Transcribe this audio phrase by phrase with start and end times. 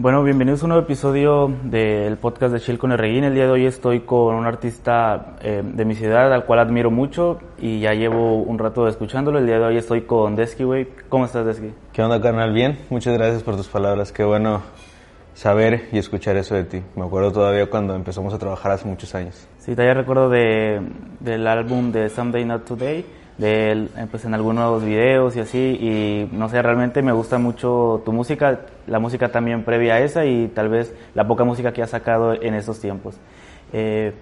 [0.00, 3.50] Bueno, bienvenidos a un nuevo episodio del podcast de Chill con el El día de
[3.50, 7.94] hoy estoy con un artista eh, de mi ciudad al cual admiro mucho y ya
[7.94, 9.40] llevo un rato escuchándolo.
[9.40, 10.86] El día de hoy estoy con Desky, güey.
[11.08, 11.72] ¿Cómo estás, Desky?
[11.92, 12.52] ¿Qué onda, carnal?
[12.52, 12.78] Bien.
[12.90, 14.12] Muchas gracias por tus palabras.
[14.12, 14.62] Qué bueno
[15.34, 16.80] saber y escuchar eso de ti.
[16.94, 19.48] Me acuerdo todavía cuando empezamos a trabajar hace muchos años.
[19.58, 20.80] Sí, todavía recuerdo de,
[21.18, 23.04] del álbum de Someday Not Today
[23.38, 28.02] de él pues, en algunos videos y así y no sé realmente me gusta mucho
[28.04, 31.82] tu música la música también previa a esa y tal vez la poca música que
[31.82, 33.16] has sacado en estos tiempos.
[33.72, 34.12] Eh,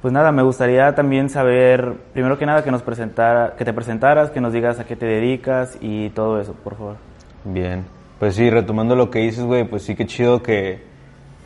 [0.00, 4.30] pues nada me gustaría también saber primero que nada que nos presentara que te presentaras
[4.30, 6.96] que nos digas a qué te dedicas y todo eso por favor.
[7.44, 7.84] Bien.
[8.18, 10.82] Pues sí retomando lo que dices güey pues sí que chido que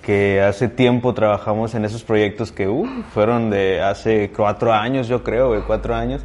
[0.02, 5.24] que hace tiempo trabajamos en esos proyectos que uh, fueron de hace cuatro años yo
[5.24, 6.24] creo güey cuatro años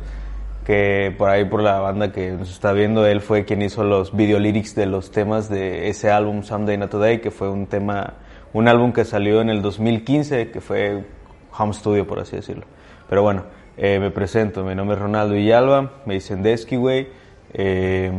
[0.65, 4.15] que por ahí por la banda que nos está viendo, él fue quien hizo los
[4.15, 8.13] video lyrics de los temas de ese álbum Someday Not Today, que fue un tema,
[8.53, 11.03] un álbum que salió en el 2015, que fue
[11.57, 12.65] home studio por así decirlo.
[13.09, 13.43] Pero bueno,
[13.77, 17.07] eh, me presento, mi nombre es Ronaldo Villalba, me dicen Desky, güey.
[17.53, 18.11] Eh,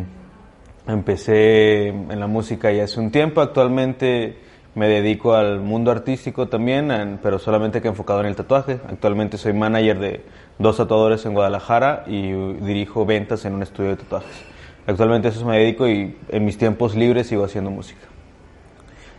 [0.86, 4.36] empecé en la música ya hace un tiempo, actualmente
[4.74, 8.80] me dedico al mundo artístico también, pero solamente que enfocado en el tatuaje.
[8.88, 10.24] Actualmente soy manager de
[10.58, 14.44] dos tatuadores en Guadalajara y dirijo ventas en un estudio de tatuajes.
[14.86, 18.02] Actualmente eso me dedico y en mis tiempos libres sigo haciendo música.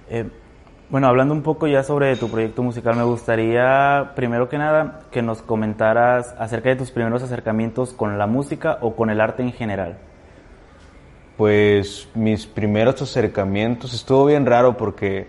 [0.09, 0.29] Eh,
[0.89, 5.23] bueno, hablando un poco ya sobre tu proyecto musical, me gustaría, primero que nada, que
[5.23, 9.51] nos comentaras acerca de tus primeros acercamientos con la música o con el arte en
[9.51, 9.97] general.
[11.37, 15.27] Pues mis primeros acercamientos estuvo bien raro porque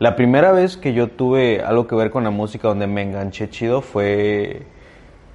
[0.00, 3.48] la primera vez que yo tuve algo que ver con la música donde me enganché
[3.48, 4.66] chido fue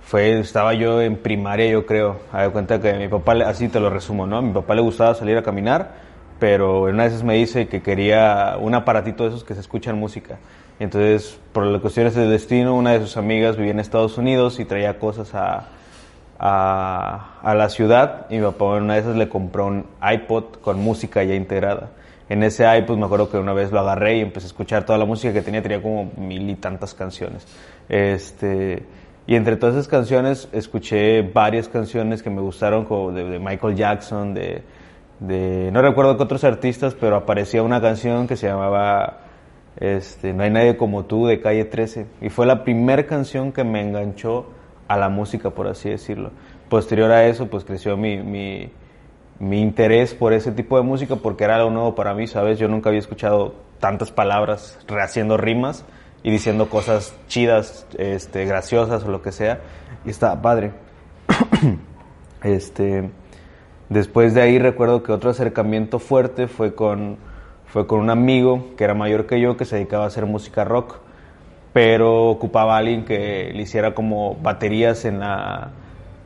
[0.05, 2.17] fue, estaba yo en primaria, yo creo.
[2.31, 4.41] A cuenta que mi papá, así te lo resumo, ¿no?
[4.41, 5.93] Mi papá le gustaba salir a caminar,
[6.39, 10.37] pero una vez me dice que quería un aparatito de esos que se escuchan música.
[10.79, 14.65] entonces, por las cuestiones del destino, una de sus amigas vivía en Estados Unidos y
[14.65, 15.67] traía cosas a,
[16.37, 18.27] a, a la ciudad.
[18.29, 21.91] Y mi papá, una de esas, le compró un iPod con música ya integrada.
[22.29, 24.97] En ese iPod me acuerdo que una vez lo agarré y empecé a escuchar toda
[24.97, 27.45] la música que tenía, tenía como mil y tantas canciones.
[27.89, 28.83] Este
[29.25, 34.33] y entre todas esas canciones escuché varias canciones que me gustaron, como de, Michael Jackson,
[34.33, 34.63] de,
[35.19, 39.19] de, no recuerdo qué otros artistas, pero aparecía una canción que se llamaba
[39.77, 42.05] este, No hay nadie como tú, de Calle 13.
[42.21, 44.47] Y fue la primera canción que me enganchó
[44.87, 46.31] a la música, por así decirlo.
[46.69, 48.71] Posterior a eso, pues creció mi, mi,
[49.39, 52.59] mi interés por ese tipo de música porque era algo nuevo para mí, ¿sabes?
[52.59, 55.85] Yo nunca había escuchado tantas palabras rehaciendo rimas
[56.23, 59.59] y diciendo cosas chidas, este, graciosas o lo que sea.
[60.05, 60.71] Y estaba padre.
[62.43, 63.11] este,
[63.89, 67.17] después de ahí recuerdo que otro acercamiento fuerte fue con,
[67.65, 70.63] fue con un amigo que era mayor que yo que se dedicaba a hacer música
[70.63, 70.95] rock,
[71.73, 75.71] pero ocupaba a alguien que le hiciera como baterías en la,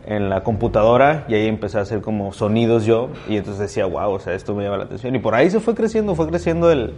[0.06, 4.12] en la computadora y ahí empecé a hacer como sonidos yo y entonces decía, wow,
[4.12, 5.16] o sea, esto me llama la atención.
[5.16, 6.94] Y por ahí se fue creciendo, fue creciendo el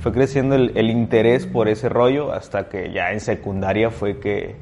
[0.00, 4.54] fue creciendo el, interés por ese rollo hasta que ya en secundaria fue que,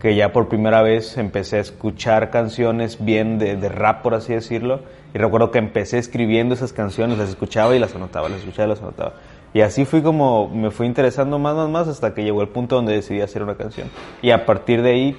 [0.00, 4.82] que ya por primera vez empecé a escuchar canciones bien de, rap, por así decirlo.
[5.14, 8.70] Y recuerdo que empecé escribiendo esas canciones, las escuchaba y las anotaba, las escuchaba y
[8.70, 9.14] las anotaba.
[9.52, 12.76] Y así fui como, me fui interesando más, más, más hasta que llegó el punto
[12.76, 13.88] donde decidí hacer una canción.
[14.22, 15.16] Y a partir de ahí,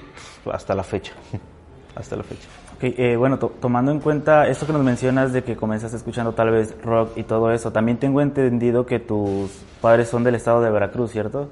[0.50, 1.12] hasta la fecha.
[1.94, 2.48] hasta la fecha.
[2.80, 6.76] Eh, bueno, tomando en cuenta esto que nos mencionas de que comenzaste escuchando tal vez
[6.82, 9.50] rock y todo eso, también tengo entendido que tus
[9.80, 11.48] padres son del estado de Veracruz, ¿cierto?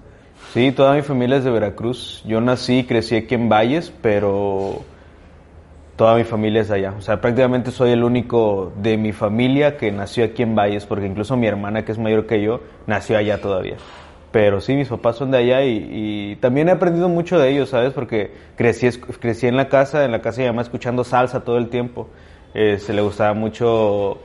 [0.52, 2.22] Sí, toda mi familia es de Veracruz.
[2.26, 4.82] Yo nací y crecí aquí en Valles, pero
[5.96, 6.94] toda mi familia es allá.
[6.96, 11.06] O sea, prácticamente soy el único de mi familia que nació aquí en Valles, porque
[11.06, 13.76] incluso mi hermana, que es mayor que yo, nació allá todavía.
[14.36, 17.94] Pero sí, mis papás son de allá y, también he aprendido mucho de ellos, ¿sabes?
[17.94, 18.86] Porque crecí,
[19.18, 22.10] crecí en la casa, en la casa de mi escuchando salsa todo el tiempo.
[22.52, 24.18] Eh, se le gustaba mucho,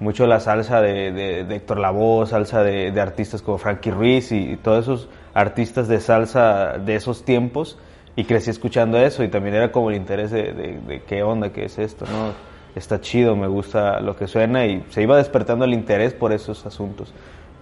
[0.00, 4.84] mucho la salsa de, de, Héctor Lavoe, salsa de, artistas como Frankie Ruiz y, todos
[4.84, 7.78] esos artistas de salsa de esos tiempos.
[8.16, 11.66] Y crecí escuchando eso y también era como el interés de, de qué onda, qué
[11.66, 12.32] es esto, ¿no?
[12.74, 16.64] Está chido, me gusta lo que suena y se iba despertando el interés por esos
[16.64, 17.12] asuntos.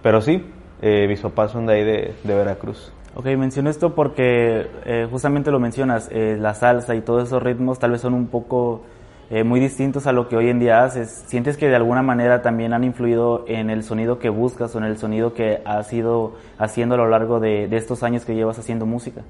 [0.01, 0.41] Pero sí,
[0.81, 2.91] Eh, mis papás son de ahí de, de Veracruz.
[3.15, 7.79] Ok, menciono esto porque eh, justamente lo mencionas, eh, la salsa y todos esos ritmos
[7.79, 8.83] tal vez son un poco
[9.31, 11.23] eh, muy distintos a lo que hoy en día haces.
[11.25, 14.83] ¿Sientes que de alguna manera también han influido en el sonido que buscas o en
[14.83, 18.59] el sonido que has ido haciendo a lo largo de, de estos años que llevas
[18.59, 19.21] haciendo música?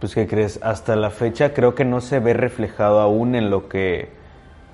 [0.00, 0.58] Pues ¿qué crees?
[0.62, 4.08] Hasta la fecha creo que no se ve reflejado aún en lo que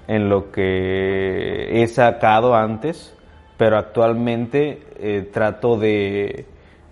[0.09, 3.15] en lo que he sacado antes,
[3.57, 6.47] pero actualmente eh, trato de,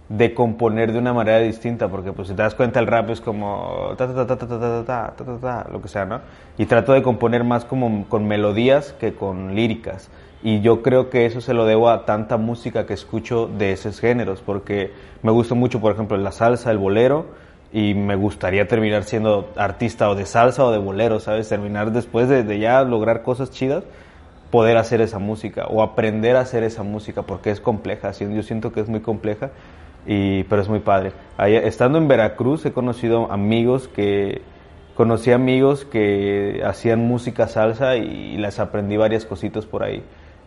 [0.08, 3.20] de componer de una manera distinta, porque pues si te das cuenta el rap es
[3.20, 6.20] como ta ta ta ta ta ta ta ta ta ta lo que sea, ¿no?
[6.58, 10.10] Y trato de componer más como con melodías que con líricas.
[10.42, 14.00] Y yo creo que eso se lo debo a tanta música que escucho de esos
[14.00, 14.90] géneros, porque
[15.22, 17.26] me gusta mucho, por ejemplo, la salsa, el bolero,
[17.72, 21.48] y me gustaría terminar siendo artista o de salsa o de bolero, ¿sabes?
[21.48, 23.84] Terminar después de, de ya lograr cosas chidas,
[24.50, 28.72] poder hacer esa música o aprender a hacer esa música, porque es compleja, yo siento
[28.72, 29.50] que es muy compleja
[30.06, 31.12] y, pero es muy padre.
[31.36, 34.42] Ahí, estando en Veracruz he conocido amigos que,
[34.94, 40.02] conocí amigos que hacían música salsa y, les aprendí varias cositas por ahí.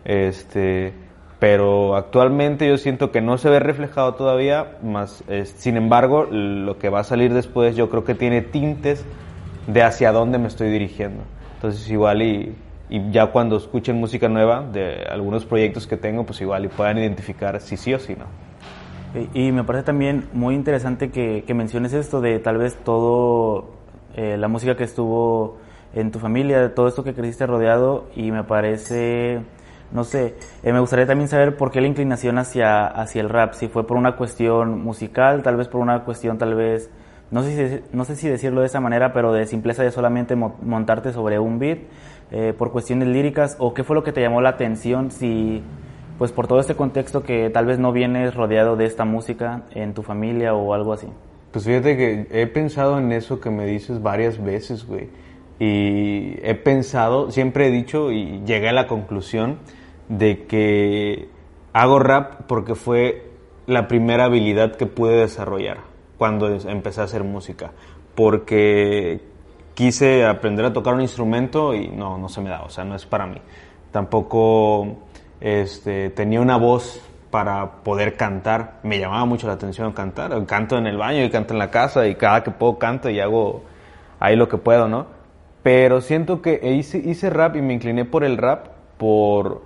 [0.05, 0.93] Este,
[1.39, 5.23] pero actualmente yo siento que no se ve reflejado todavía, más,
[5.55, 9.05] sin embargo, lo que va a salir después yo creo que tiene tintes
[9.67, 11.23] de hacia dónde me estoy dirigiendo.
[11.55, 12.55] Entonces igual y,
[12.89, 16.97] y ya cuando escuchen música nueva de algunos proyectos que tengo, pues igual y puedan
[16.97, 18.25] identificar si sí o si no.
[19.33, 23.69] Y me parece también muy interesante que, que menciones esto de tal vez todo
[24.15, 25.57] eh, la música que estuvo
[25.93, 29.41] en tu familia, de todo esto que creciste rodeado y me parece,
[29.91, 33.53] no sé, eh, me gustaría también saber por qué la inclinación hacia, hacia el rap,
[33.53, 36.89] si fue por una cuestión musical, tal vez por una cuestión tal vez,
[37.31, 40.35] no sé si, no sé si decirlo de esa manera, pero de simpleza de solamente
[40.35, 41.79] mo montarte sobre un beat,
[42.33, 45.61] eh, por cuestiones líricas, o qué fue lo que te llamó la atención, si
[46.17, 49.93] pues por todo este contexto que tal vez no vienes rodeado de esta música en
[49.93, 51.07] tu familia o algo así.
[51.51, 55.09] Pues fíjate que he pensado en eso que me dices varias veces, güey.
[55.59, 59.59] Y he pensado, siempre he dicho y llegué a la conclusión
[60.09, 61.29] de que
[61.73, 63.29] hago rap porque fue
[63.67, 65.81] la primera habilidad que pude desarrollar
[66.17, 67.73] cuando empecé a hacer música.
[68.15, 69.21] Porque
[69.73, 72.95] quise aprender a tocar un instrumento y no, no se me da, o sea, no
[72.95, 73.37] es para mí.
[73.91, 74.97] Tampoco
[75.39, 78.79] este, tenía una voz para poder cantar.
[78.83, 80.45] Me llamaba mucho la atención cantar.
[80.45, 83.19] Canto en el baño y canto en la casa y cada que puedo canto y
[83.19, 83.63] hago
[84.19, 85.07] ahí lo que puedo, ¿no?
[85.63, 88.67] Pero siento que hice, hice rap y me incliné por el rap
[88.97, 89.63] por,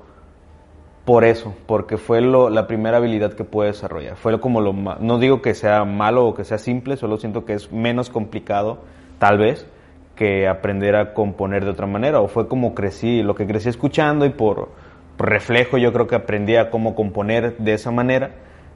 [1.06, 4.16] por eso, porque fue lo, la primera habilidad que pude desarrollar.
[4.16, 7.54] Fue como lo no digo que sea malo o que sea simple, solo siento que
[7.54, 8.80] es menos complicado,
[9.20, 9.68] tal vez,
[10.18, 12.20] que aprender a componer de otra manera.
[12.20, 14.70] O fue como crecí, lo que crecí escuchando y por
[15.18, 18.32] reflejo yo creo que aprendí a cómo componer de esa manera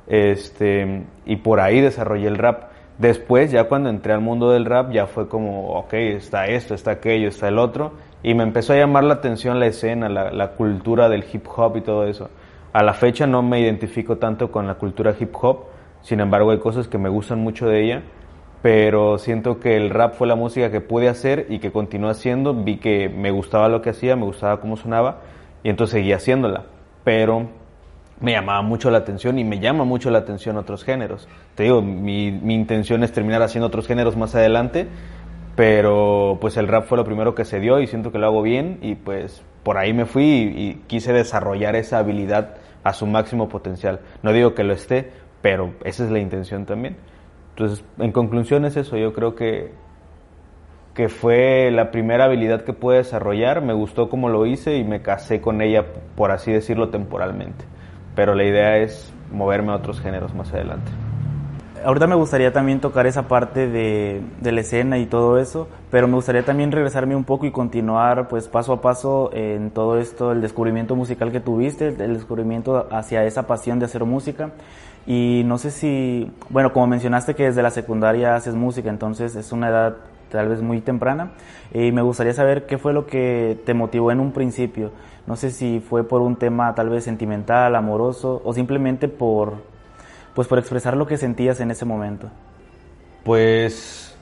[0.08, 2.72] este, y por ahí desarrollé el rap.
[2.98, 6.92] Después, ya cuando entré al mundo del rap, ya fue como, ok, está esto, está
[6.92, 10.52] aquello, está el otro, y me empezó a llamar la atención la escena, la, la
[10.52, 12.30] cultura del hip hop y todo eso.
[12.74, 15.66] A la fecha no me identifico tanto con la cultura hip hop,
[16.02, 18.04] sin embargo hay cosas que me gustan mucho de ella,
[18.62, 22.54] pero siento que el rap fue la música que pude hacer y que continué haciendo,
[22.54, 25.22] vi que me gustaba lo que hacía, me gustaba cómo sonaba,
[25.64, 26.66] y entonces seguí haciéndola.
[27.04, 27.50] Pero
[28.20, 31.28] me llamaba mucho la atención y me llama mucho la atención otros géneros.
[31.56, 34.88] Te digo, mi, mi, intención es terminar haciendo otros géneros más adelante,
[35.56, 38.44] pero pues el rap fue lo primero que se dio y siento que lo hago
[38.44, 43.08] bien y pues por ahí me fui y, y quise desarrollar esa habilidad a su
[43.08, 44.02] máximo potencial.
[44.22, 46.98] No digo que lo esté, pero esa es la intención también.
[47.52, 49.72] Entonces, en conclusión es eso, yo creo que
[50.94, 55.02] que fue la primera habilidad que pude desarrollar, me gustó como lo hice y me
[55.02, 57.64] casé con ella, por así decirlo, temporalmente.
[58.16, 60.92] Pero la idea es moverme a otros géneros más adelante.
[61.84, 66.08] Ahorita me gustaría también tocar esa parte de, de, la escena y todo eso, pero
[66.08, 70.32] me gustaría también regresarme un poco y continuar pues paso a paso en todo esto,
[70.32, 74.52] el descubrimiento musical que tuviste, el descubrimiento hacia esa pasión de hacer música.
[75.08, 79.52] Y no sé si, bueno, como mencionaste que desde la secundaria haces música, entonces es
[79.52, 79.98] una edad
[80.30, 81.32] tal vez muy temprana.
[81.74, 84.92] Y me gustaría saber qué fue lo que te motivó en un principio.
[85.28, 89.56] No sé si fue por un tema tal vez sentimental, amoroso o simplemente por,
[90.34, 92.30] pues por expresar lo que sentías en ese momento.
[93.24, 94.16] Pues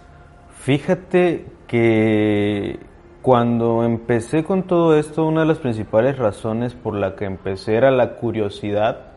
[0.60, 2.80] fíjate que
[3.22, 7.92] cuando empecé con todo esto, una de las principales razones por la que empecé era
[7.92, 9.09] la curiosidad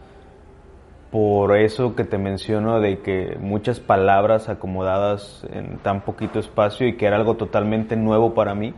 [1.12, 6.97] por eso que te menciono de que muchas palabras acomodadas en tan poquito espacio y
[6.97, 8.73] que era algo totalmente nuevo para mí,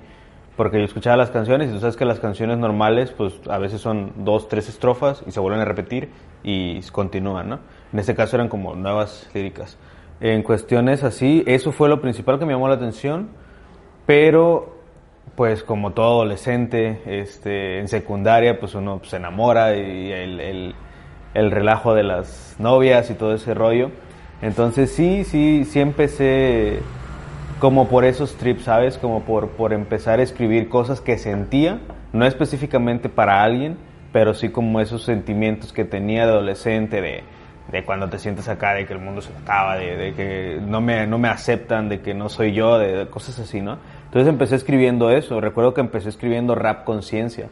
[0.56, 3.80] porque yo escuchaba las canciones y tú sabes que las canciones normales pues a veces
[3.80, 6.10] son dos, tres estrofas y se vuelven a repetir
[6.42, 7.60] y continúan, ¿no?
[7.92, 9.78] En este caso eran como nuevas líricas.
[10.20, 13.28] En cuestiones así, eso fue lo principal que me llamó la atención,
[14.06, 14.74] pero
[15.36, 20.74] pues como todo adolescente, este, en secundaria pues uno se enamora y el, el,
[21.34, 23.90] el relajo de las novias y todo ese rollo.
[24.40, 26.80] Entonces sí, sí, sí empecé
[27.58, 28.98] como por esos trips, ¿sabes?
[28.98, 31.80] Como por, por empezar a escribir cosas que sentía,
[32.12, 33.76] no específicamente para alguien,
[34.12, 37.24] pero sí como esos sentimientos que tenía de adolescente, de,
[37.70, 40.80] de cuando te sientes acá, de que el mundo se acaba, de, de, que no
[40.80, 43.78] me, no me aceptan, de que no soy yo, de, cosas así, ¿no?
[44.04, 47.48] Entonces empecé escribiendo eso, recuerdo que empecé escribiendo rap conciencia,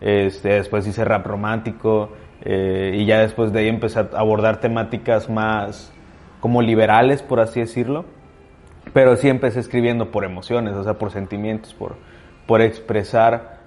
[0.00, 2.10] este, después hice rap romántico,
[2.44, 5.92] eh, y ya después de ahí empecé a abordar temáticas más
[6.40, 8.04] como liberales, por así decirlo
[8.92, 11.96] pero sí empecé escribiendo por emociones, o sea, por sentimientos, por,
[12.46, 13.60] por expresar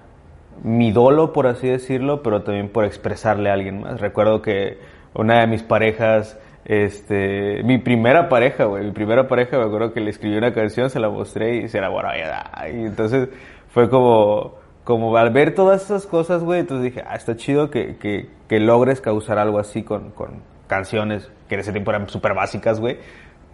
[0.62, 4.00] mi dolo, por así decirlo, pero también por expresarle a alguien más.
[4.00, 4.78] Recuerdo que
[5.14, 10.00] una de mis parejas, este, mi primera pareja, güey, mi primera pareja, me acuerdo que
[10.00, 13.28] le escribí una canción, se la mostré y se la bueno, y entonces
[13.68, 14.54] fue como,
[14.86, 18.60] como al ver todas esas cosas, güey, entonces dije, ah, está chido que, que, que
[18.60, 22.98] logres causar algo así con, con canciones que en ese tiempo eran súper básicas, güey,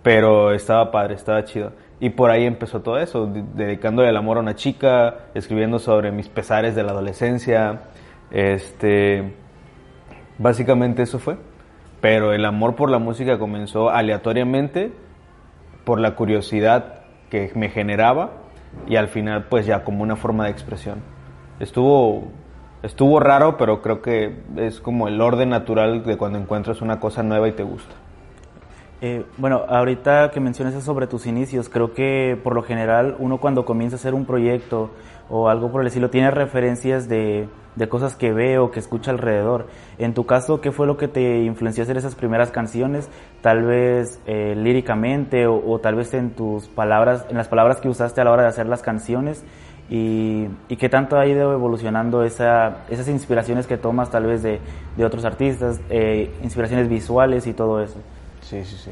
[0.03, 1.73] pero estaba padre, estaba chido.
[2.01, 6.29] Y por ahí empezó todo eso, dedicándole el amor a una chica, escribiendo sobre mis
[6.29, 7.85] pesares de la adolescencia.
[8.31, 9.33] Este,
[10.37, 11.39] básicamente eso fue.
[12.03, 14.93] Pero el amor por la música comenzó aleatoriamente
[15.85, 18.33] por la curiosidad que me generaba
[18.87, 21.22] y al final pues ya como una forma de expresión.
[21.63, 22.25] Estuvo
[22.83, 27.23] estuvo raro, pero creo que es como el orden natural de cuando encuentras una cosa
[27.23, 27.95] nueva y te gusta.
[29.01, 33.65] Eh, bueno, ahorita que mencionas sobre tus inicios, creo que por lo general uno cuando
[33.65, 34.91] comienza a hacer un proyecto
[35.31, 39.11] o algo por el estilo tiene referencias de, de cosas que ve o que escucha
[39.11, 39.67] alrededor.
[39.99, 43.09] En tu caso, ¿qué fue lo que te influenció a hacer esas primeras canciones?
[43.41, 48.21] Tal vez eh, líricamente o, tal vez en tus palabras, en las palabras que usaste
[48.21, 49.45] a la hora de hacer las canciones.
[49.95, 54.59] Y, y qué tanto ha ido evolucionando esa, esas inspiraciones que tomas tal vez de,
[55.05, 57.99] otros artistas, eh, inspiraciones visuales y todo eso.
[58.41, 58.91] Sí, sí, sí.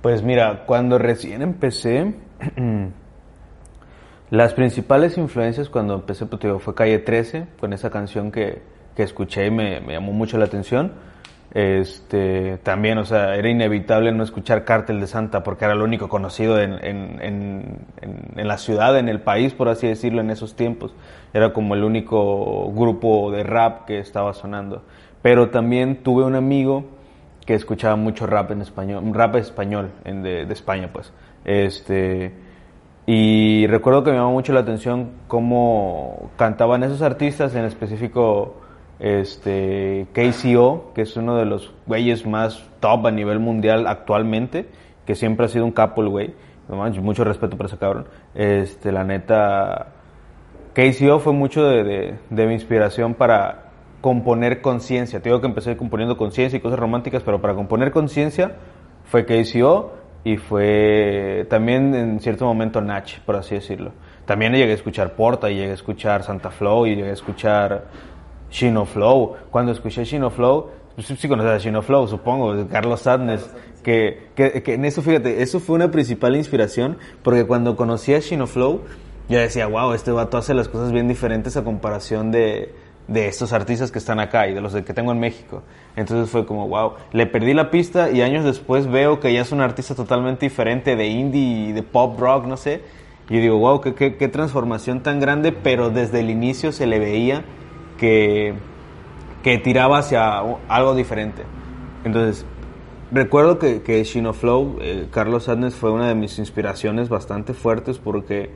[0.00, 2.14] Pues mira, cuando recién empecé,
[4.30, 8.62] las principales influencias cuando empecé pues, fue Calle 13, con esa canción que,
[8.96, 10.94] escuché y me, llamó mucho la atención.
[11.54, 16.08] Este, también, o sea, era inevitable no escuchar Cártel de Santa porque era lo único
[16.08, 17.86] conocido en, en, en,
[18.36, 20.94] en, la ciudad, en el país, por así decirlo, en esos tiempos.
[21.34, 24.82] Era como el único grupo de rap que estaba sonando.
[25.20, 26.86] Pero también tuve un amigo
[27.44, 31.12] que escuchaba mucho rap en español, rap español de, de, España, pues.
[31.44, 32.32] Este,
[33.04, 38.61] y recuerdo que me llamó mucho la atención cómo cantaban esos artistas, en específico
[39.02, 44.68] este, KCO, que es uno de los güeyes más top a nivel mundial actualmente,
[45.04, 46.34] que siempre ha sido un capo el güey.
[46.68, 48.06] mucho respeto por ese cabrón.
[48.32, 49.88] Este, la neta,
[50.74, 55.20] KCO fue mucho de, de, mi inspiración para componer conciencia.
[55.20, 58.52] Te que empecé componiendo conciencia y cosas románticas, pero para componer conciencia
[59.04, 63.90] fue KCO y fue también en cierto momento Nach, por así decirlo.
[64.26, 67.84] También llegué a escuchar Porta y llegué a escuchar Santa Flow y llegué a escuchar
[68.52, 69.34] Shino Flow.
[69.50, 73.50] Cuando escuché Shino Flow, pues sí conoces a Shino Flow, supongo, Carlos Sadness,
[73.82, 78.20] que, que, que, en eso, fíjate, eso fue una principal inspiración, porque cuando conocí a
[78.20, 78.82] Shino Flow,
[79.28, 82.74] yo decía, wow, este vato hace las cosas bien diferentes a comparación de,
[83.08, 85.62] de estos artistas que están acá y de los que tengo en México.
[85.96, 89.52] Entonces fue como, wow, le perdí la pista y años después veo que ya es
[89.52, 92.82] un artista totalmente diferente de indie y de pop rock, no sé.
[93.30, 96.98] Y digo, wow, qué, qué, qué, transformación tan grande, pero desde el inicio se le
[96.98, 97.44] veía
[98.02, 98.54] que,
[99.44, 101.44] que tiraba hacia algo diferente.
[102.02, 102.44] Entonces,
[103.12, 107.98] recuerdo que, que Shino Flow, eh, Carlos Sadness fue una de mis inspiraciones bastante fuertes
[107.98, 108.50] porque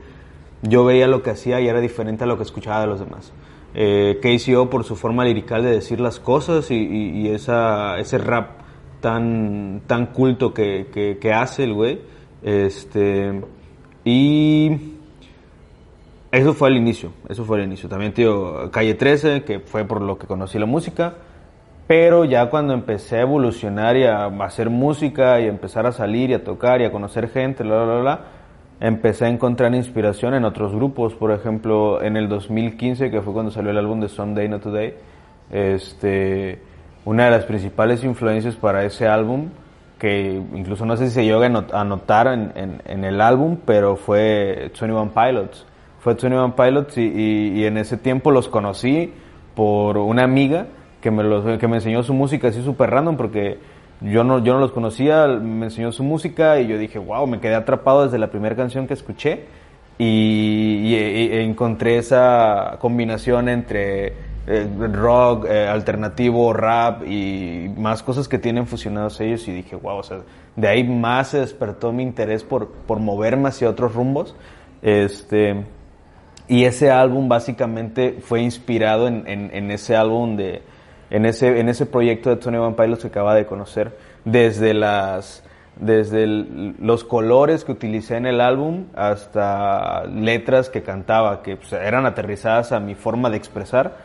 [0.63, 3.31] yo veía lo que hacía y era diferente a lo que escuchaba de los demás
[3.73, 8.17] eh, KCO por su forma lirical de decir las cosas y, y, y esa, ese
[8.17, 8.61] rap
[8.99, 12.01] tan, tan culto que, que, que hace el güey.
[12.41, 13.41] Este,
[14.03, 14.96] y
[16.37, 17.89] eso fue el inicio, eso fue el inicio.
[17.89, 21.15] También, tío, Calle 13, que fue por lo que conocí la música.
[21.87, 26.33] Pero ya cuando empecé a evolucionar y a hacer música y empezar a salir y
[26.33, 28.21] a tocar y a conocer gente, bla, bla, bla,
[28.81, 33.51] empecé a encontrar inspiración en otros grupos, por ejemplo, en el 2015, que fue cuando
[33.51, 34.95] salió el álbum de Someday Not Today,
[35.49, 36.61] este,
[37.05, 39.47] una de las principales influencias para ese álbum,
[39.97, 43.95] que incluso no sé si se llega a notar en, en, en, el álbum, pero
[43.95, 45.65] fue 21 Pilots.
[45.99, 47.01] Fue Tony One Pilots y,
[47.55, 49.11] y, en ese tiempo los conocí
[49.55, 50.67] por una amiga
[51.01, 53.57] que me, los, que me enseñó su música así súper random porque
[54.01, 57.39] yo no, yo no los conocía, me enseñó su música y yo dije, wow, me
[57.39, 59.45] quedé atrapado desde la primera canción que escuché
[59.97, 60.95] y,
[61.41, 64.13] encontré esa combinación entre
[64.45, 69.97] eh, rock, eh, alternativo, rap y más cosas que tienen fusionados ellos y dije, wow,
[69.97, 70.19] o sea,
[70.55, 74.35] de ahí más se despertó mi interés por, por moverme hacia otros rumbos.
[74.83, 75.65] Este,
[76.47, 80.61] y ese álbum básicamente fue inspirado en, en, ese álbum de,
[81.09, 85.43] en ese, en ese proyecto de Tony Van Pilots que acaba de conocer, desde las,
[85.79, 92.05] desde los colores que utilicé en el álbum hasta letras que cantaba, que pues, eran
[92.05, 93.97] aterrizadas a mi forma de expresar,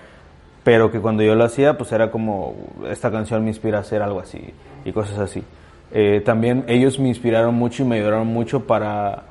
[0.65, 2.55] pero que cuando yo lo hacía, pues era como,
[2.89, 4.53] esta canción me inspira a hacer algo así
[4.85, 5.45] y cosas así.
[5.93, 9.25] Eh, también ellos me inspiraron mucho y me ayudaron mucho para,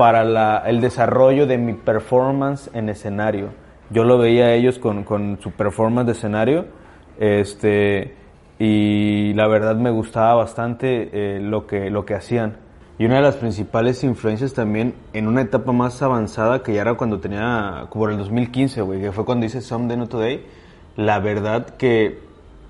[0.00, 3.50] para la, el desarrollo de mi performance en escenario.
[3.90, 6.64] Yo lo veía a ellos con, con su performance de escenario
[7.18, 8.14] este,
[8.58, 12.56] y la verdad me gustaba bastante eh, lo, que, lo que hacían.
[12.98, 16.94] Y una de las principales influencias también en una etapa más avanzada que ya era
[16.94, 20.46] cuando tenía, como el 2015, güey, que fue cuando hice Someday Not Today,
[20.96, 22.20] la verdad que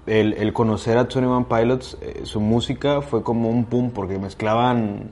[0.09, 5.11] el, el conocer a 21 Pilots, eh, su música fue como un boom porque mezclaban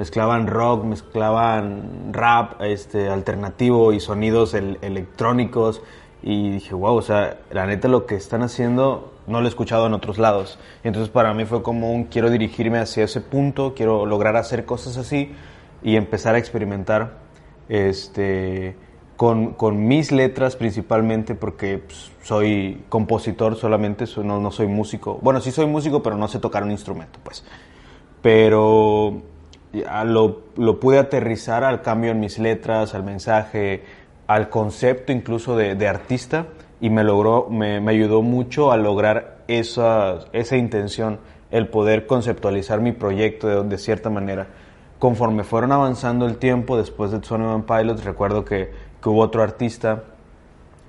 [0.00, 5.82] mezclaban rock, mezclaban rap, este alternativo y sonidos electrónicos
[6.22, 9.86] y dije, wow, o sea, la neta lo que están haciendo no lo he escuchado
[9.86, 10.58] en otros lados.
[10.84, 14.96] Entonces para mí fue como un quiero dirigirme hacia ese punto, quiero lograr hacer cosas
[14.96, 15.32] así
[15.82, 17.18] y empezar a experimentar
[17.68, 18.76] este
[19.18, 25.18] con, con mis letras principalmente porque pues, soy compositor solamente, no, no soy músico.
[25.20, 27.44] Bueno, sí soy músico, pero no sé tocar un instrumento, pues.
[28.22, 29.22] Pero
[29.72, 33.84] lo, lo pude aterrizar al cambio en mis letras, al mensaje,
[34.26, 36.46] al concepto incluso de, de artista
[36.80, 42.80] y me logró, me, me, ayudó mucho a lograr esa, esa intención, el poder conceptualizar
[42.80, 44.46] mi proyecto de, de cierta manera.
[44.98, 50.04] Conforme fueron avanzando el tiempo, después de One Pilots, recuerdo que que hubo otro artista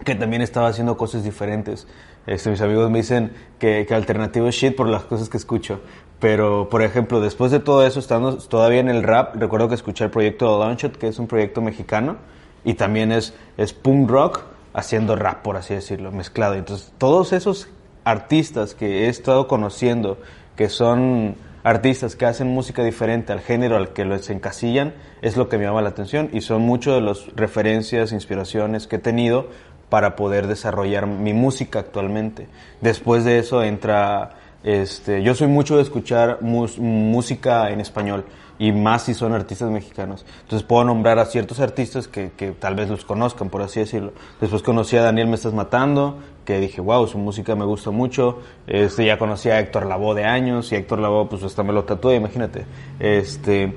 [0.03, 1.87] que también estaba haciendo cosas diferentes.
[2.27, 5.81] Este, mis amigos me dicen que, que alternativo es shit por las cosas que escucho.
[6.21, 10.05] Pero, por ejemplo, después de todo eso, estando todavía en el rap, recuerdo que escuché
[10.05, 12.17] el proyecto de Launchot, que es un proyecto mexicano,
[12.63, 16.53] y también es, es punk rock haciendo rap, por así decirlo, mezclado.
[16.53, 17.69] Entonces, todos esos
[18.03, 20.19] artistas que he estado conociendo,
[20.55, 25.49] que son artistas que hacen música diferente al género al que los encasillan, es lo
[25.49, 29.47] que me llama la atención y son muchos de las referencias, inspiraciones que he tenido
[29.89, 32.47] para poder desarrollar mi música actualmente.
[32.79, 38.25] Después de eso entra, este, yo soy mucho de escuchar música en español
[38.59, 40.23] y más si son artistas mexicanos.
[40.43, 44.13] Entonces puedo nombrar a ciertos artistas que, que, tal vez los conozcan, por así decirlo.
[44.39, 48.39] Después conocí a Daniel Me Estás Matando, que dije, wow, su música me gusta mucho.
[48.67, 51.85] Este, ya conocí a Héctor Lavoe de años y Héctor Lavoe pues hasta me lo
[51.85, 52.65] tatué, imagínate.
[52.99, 53.75] Este,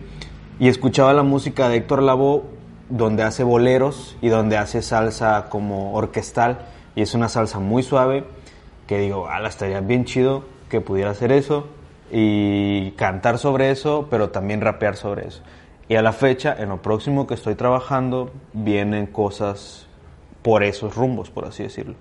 [0.58, 2.42] y escuchaba la música de Héctor Lavoe
[2.90, 6.58] donde hace boleros y donde hace salsa como orquestal
[6.94, 8.24] y es una salsa muy suave
[8.86, 11.66] que digo, ala, estaría bien chido que pudiera hacer eso
[12.10, 15.42] y cantar sobre eso, pero también rapear sobre eso.
[15.88, 19.86] Y a la fecha, en lo próximo que estoy trabajando, vienen cosas
[20.42, 21.94] por esos rumbos, por así decirlo.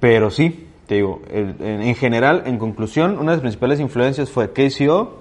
[0.00, 5.20] Pero sí, te digo, en, general, en conclusión, una de las principales influencias fue KCO,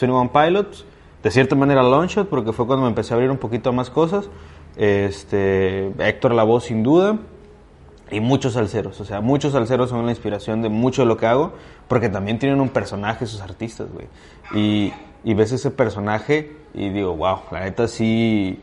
[0.00, 0.84] 21 Pilots,
[1.22, 4.28] de cierta manera Longshot, porque fue cuando me empecé a abrir un poquito más cosas,
[4.76, 7.18] este, Héctor Lavoe sin duda,
[8.10, 11.26] y muchos salseros, o sea, muchos salseros son la inspiración de mucho de lo que
[11.26, 11.54] hago,
[11.88, 14.06] porque también tienen un personaje esos artistas, güey.
[14.54, 14.92] Y,
[15.24, 18.60] y ves ese personaje y digo, wow, la neta sí,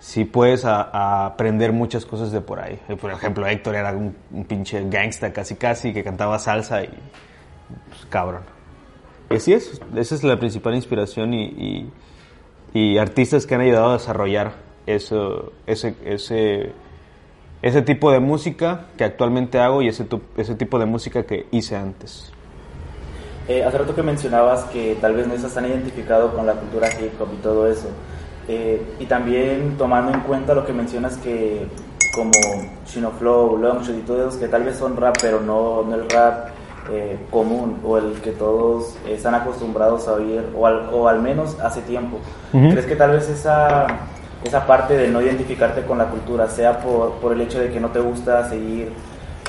[0.00, 2.80] sí puedes aprender muchas cosas de por ahí.
[2.88, 6.88] Eh, por ejemplo, Héctor era un, pinche gangsta casi casi que cantaba salsa y
[7.88, 8.42] pues, cabrón.
[9.30, 11.92] Y así es, esa es la principal inspiración y, y,
[12.72, 14.54] y artistas que han ayudado a desarrollar
[14.86, 16.72] eso, ese, ese
[17.62, 21.76] ese tipo de música que actualmente hago y ese, ese tipo de música que hice
[21.76, 22.32] antes.
[23.48, 26.88] Eh, hace rato que mencionabas que tal vez no estás tan identificado con la cultura
[26.88, 27.88] hip hop y todo eso.
[28.48, 31.66] Eh, y también tomando en cuenta lo que mencionas que
[32.14, 32.32] como
[32.86, 36.48] Shino Flow, Longshot y todos que tal vez son rap, pero no, no el rap
[36.90, 41.58] eh, común o el que todos están acostumbrados a oír, o al, o al menos
[41.60, 42.18] hace tiempo.
[42.50, 43.86] ¿Crees que tal vez esa
[44.44, 47.80] esa parte de no identificarte con la cultura, sea por, por el hecho de que
[47.80, 48.90] no te gusta seguir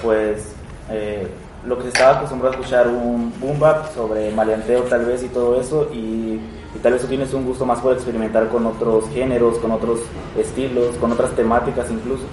[0.02, 0.56] pues
[0.90, 1.28] eh,
[1.66, 5.28] lo que se estaba acostumbrado a escuchar un boom bap sobre maleanteo tal vez y
[5.28, 6.40] todo eso y,
[6.82, 10.00] tal vez tú tienes un gusto más por experimentar con otros géneros, con otros
[10.38, 12.24] estilos, con otras temáticas incluso.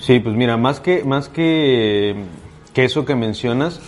[0.00, 2.14] Sí, pues mira, más que, más que,
[2.72, 3.80] que eso que mencionas,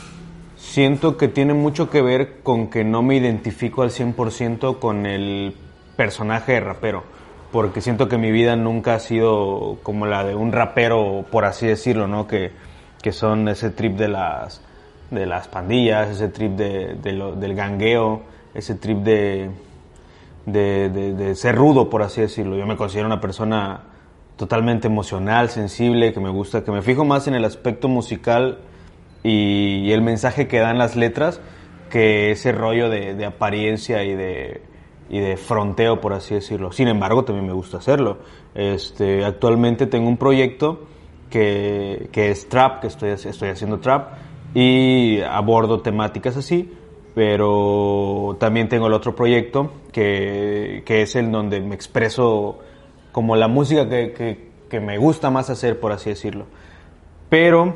[0.57, 5.55] siento que tiene mucho que ver con que no me identifico al 100% con el
[5.97, 7.05] personaje de rapero,
[7.53, 11.67] porque siento que mi vida nunca ha sido como la de un rapero, por así
[11.67, 12.27] decirlo, ¿no?
[12.27, 12.53] Que,
[13.03, 14.63] que son ese trip de las,
[15.11, 18.23] de las pandillas, ese trip de, del gangueo,
[18.55, 19.51] ese trip de,
[20.47, 22.57] de, ser rudo, por así decirlo.
[22.57, 23.81] Yo me considero una persona
[24.37, 28.59] totalmente emocional, sensible, que me gusta, que me fijo más en el aspecto musical
[29.23, 31.41] y, el mensaje que dan las letras
[31.91, 34.63] que ese rollo de, apariencia y de,
[35.11, 36.73] y de fronteo, por así decirlo.
[36.73, 38.19] Sin embargo, también me gusta hacerlo.
[38.55, 40.87] Este, actualmente tengo un proyecto
[41.29, 44.13] que, que es trap, que estoy, estoy haciendo trap
[44.55, 46.73] y abordo temáticas así,
[47.15, 52.59] pero también tengo el otro proyecto que, que es el donde me expreso
[53.13, 56.47] como la música que, que, que, me gusta más hacer, por así decirlo.
[57.29, 57.75] Pero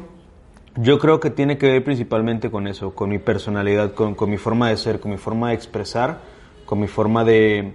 [0.76, 4.36] yo creo que tiene que ver principalmente con eso, con mi personalidad, con, con mi
[4.36, 6.20] forma de ser, con mi forma de expresar,
[6.66, 7.74] con mi forma de,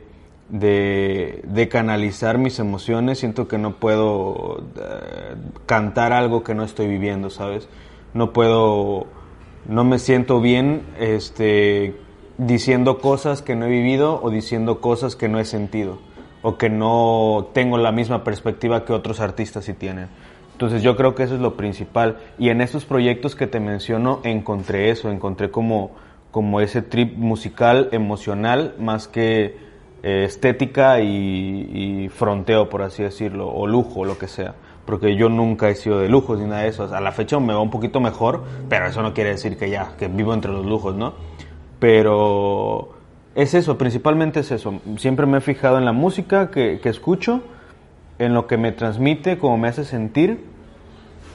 [0.49, 7.29] de, canalizar mis emociones, siento que no puedo eh, cantar algo que no estoy viviendo,
[7.29, 7.69] ¿sabes?
[8.13, 9.07] No puedo,
[9.67, 11.95] no me siento bien este,
[12.37, 15.99] diciendo cosas que no he vivido o diciendo cosas que no he sentido
[16.41, 20.07] o que no tengo la misma perspectiva que otros artistas sí tienen.
[20.53, 22.17] Entonces yo creo que eso es lo principal.
[22.37, 25.91] Y en estos proyectos que te menciono encontré eso, encontré como,
[26.31, 29.57] como ese trip musical, emocional, más que
[30.03, 34.55] eh, estética y, fronteo, por así decirlo, o lujo, lo que sea.
[34.85, 36.83] Porque yo nunca he sido de lujos ni nada de eso.
[36.93, 39.93] A la fecha me va un poquito mejor, pero eso no quiere decir que ya,
[39.97, 41.13] que vivo entre los lujos, ¿no?
[41.79, 42.93] Pero
[43.35, 44.81] es eso, principalmente es eso.
[44.97, 47.41] Siempre me he fijado en la música que, que escucho,
[48.17, 50.43] en lo que me transmite, cómo me hace sentir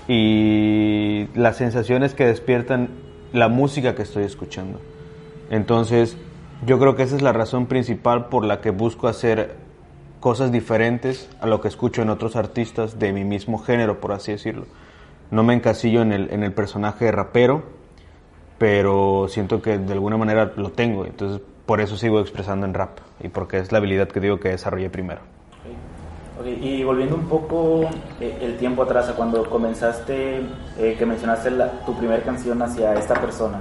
[0.07, 2.91] y las sensaciones que despiertan
[3.35, 4.81] la música que estoy escuchando.
[5.51, 6.17] Entonces,
[6.65, 9.57] yo creo que esa es la razón principal por la que busco hacer
[10.21, 14.31] cosas diferentes a lo que escucho en otros artistas de mi mismo género, por así
[14.31, 14.67] decirlo.
[15.33, 17.65] No me encasillo en el, en el personaje de rapero,
[18.57, 23.01] pero siento que de alguna manera lo tengo, entonces por eso sigo expresando en rap
[23.21, 25.34] y porque es la habilidad que digo que desarrollé primero.
[26.45, 27.83] Y volviendo un poco
[28.21, 30.41] eh, el tiempo atrás, a cuando comenzaste,
[30.79, 31.51] eh, que mencionaste
[31.87, 33.61] tu primera canción hacia esta persona,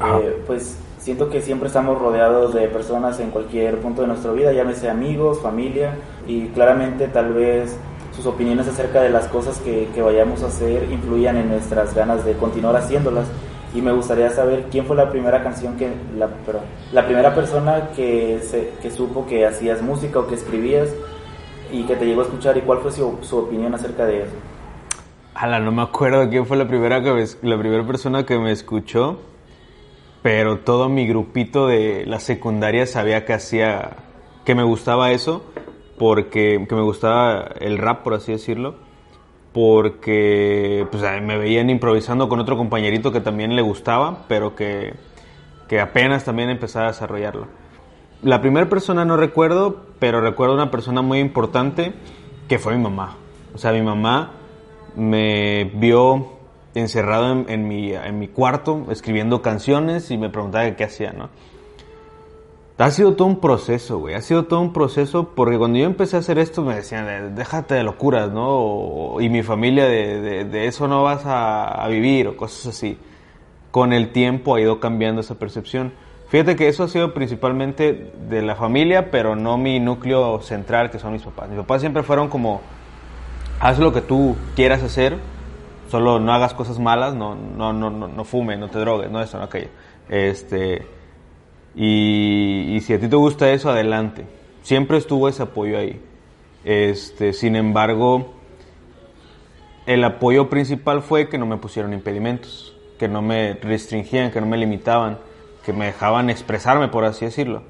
[0.00, 4.54] eh, pues Siento que siempre estamos rodeados de personas en cualquier punto de nuestra vida,
[4.54, 7.76] llámese amigos, familia, y claramente tal vez
[8.16, 12.24] sus opiniones acerca de las cosas que, que vayamos a hacer influyan en nuestras ganas
[12.24, 13.26] de continuar haciéndolas.
[13.74, 16.30] Y me gustaría saber quién fue la primera canción que, la,
[16.90, 20.88] la primera persona que, se, que supo que hacías música o que escribías
[21.80, 24.32] y que te llegó a escuchar y cuál fue su, su opinión acerca de eso.
[25.34, 29.18] Ala, no me acuerdo quién fue la primera, que la primera persona que me escuchó
[30.24, 33.90] pero todo mi grupito de la secundaria sabía que hacía,
[34.46, 35.44] que me gustaba eso,
[35.98, 38.76] porque que me gustaba el rap, por así decirlo,
[39.52, 44.94] porque pues, me veían improvisando con otro compañerito que también le gustaba, pero que,
[45.68, 47.46] que apenas también empezaba a desarrollarlo.
[48.22, 51.94] La primera persona no recuerdo, pero recuerdo una persona muy importante
[52.46, 53.16] que fue mi mamá.
[53.54, 54.32] O sea, mi mamá
[54.96, 56.26] me vio
[56.74, 61.30] encerrado en, mi, en mi cuarto escribiendo canciones y me preguntaba qué hacía, ¿no?
[62.76, 64.14] Ha sido todo un proceso, güey.
[64.14, 67.74] Ha sido todo un proceso porque cuando yo empecé a hacer esto me decían, déjate
[67.74, 69.16] de locuras, ¿no?
[69.20, 72.98] y mi familia de, de, eso no vas a, vivir o cosas así.
[73.70, 75.94] Con el tiempo ha ido cambiando esa percepción.
[76.34, 80.98] Fíjate que eso ha sido principalmente de la familia, pero no mi núcleo central, que
[80.98, 81.48] son mis papás.
[81.48, 82.60] Mis papás siempre fueron como,
[83.60, 85.16] haz lo que tú quieras hacer,
[85.88, 89.22] solo no hagas cosas malas, no, no, no, no, no fume, no te drogues, no
[89.22, 89.68] eso, no aquello.
[90.08, 90.84] Este,
[91.76, 94.24] y, y, si a ti te gusta eso, adelante.
[94.62, 96.00] Siempre estuvo ese apoyo ahí.
[96.64, 98.34] Este, sin embargo,
[99.86, 104.48] el apoyo principal fue que no me pusieron impedimentos, que no me restringían, que no
[104.48, 105.18] me limitaban,
[105.64, 107.62] que me dejaban expresarme, por así decirlo.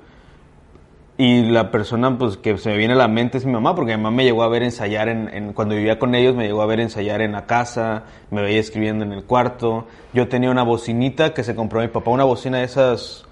[1.17, 3.97] Y la persona pues, que se me viene a la mente es mi mamá, porque
[3.97, 6.67] mi mamá me llegó a ver ensayar en, cuando vivía con ellos, me llegó a
[6.67, 9.87] ver ensayar en la casa, me veía escribiendo en el cuarto.
[10.13, 13.27] Yo tenía una bocinita que se compró mi papá, una bocina de esas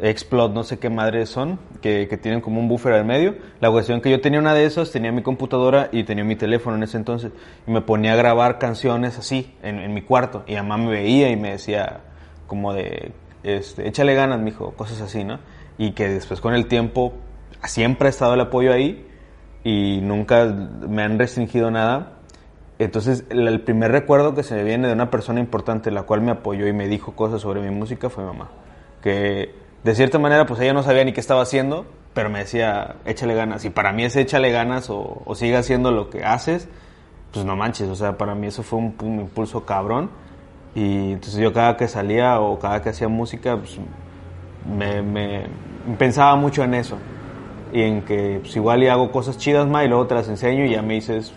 [0.00, 3.36] Explot, no sé qué madres son, que, que tienen como un buffer al medio.
[3.60, 6.76] La cuestión que yo tenía una de esas, tenía mi computadora y tenía mi teléfono
[6.76, 7.30] en ese entonces.
[7.66, 10.44] Y me ponía a grabar canciones así, en, mi cuarto.
[10.46, 12.00] Y mamá me veía y me decía
[12.46, 13.12] como de,
[13.42, 15.38] este, échale ganas, mijo, cosas así, ¿no?
[15.78, 17.12] Y que después con el tiempo
[17.64, 19.06] siempre ha estado el apoyo ahí
[19.64, 22.18] y nunca me han restringido nada.
[22.78, 26.32] Entonces, el, primer recuerdo que se me viene de una persona importante, la cual me
[26.32, 28.50] apoyó y me dijo cosas sobre mi música, fue mamá.
[29.02, 32.96] Que de cierta manera, pues ella no sabía ni qué estaba haciendo, pero me decía,
[33.04, 33.64] échale ganas.
[33.64, 36.68] Y para mí ese échale ganas o, o sigue haciendo lo que haces,
[37.32, 37.88] pues no manches.
[37.88, 40.10] O sea, para mí eso fue un, un impulso cabrón.
[40.74, 43.78] Y entonces yo cada que salía o cada que hacía música, pues
[44.76, 45.46] me, me-
[45.98, 46.96] pensaba mucho en eso.
[47.72, 50.64] Y en que pues, igual y hago cosas chidas más y luego te las enseño
[50.64, 51.32] y ya me dices,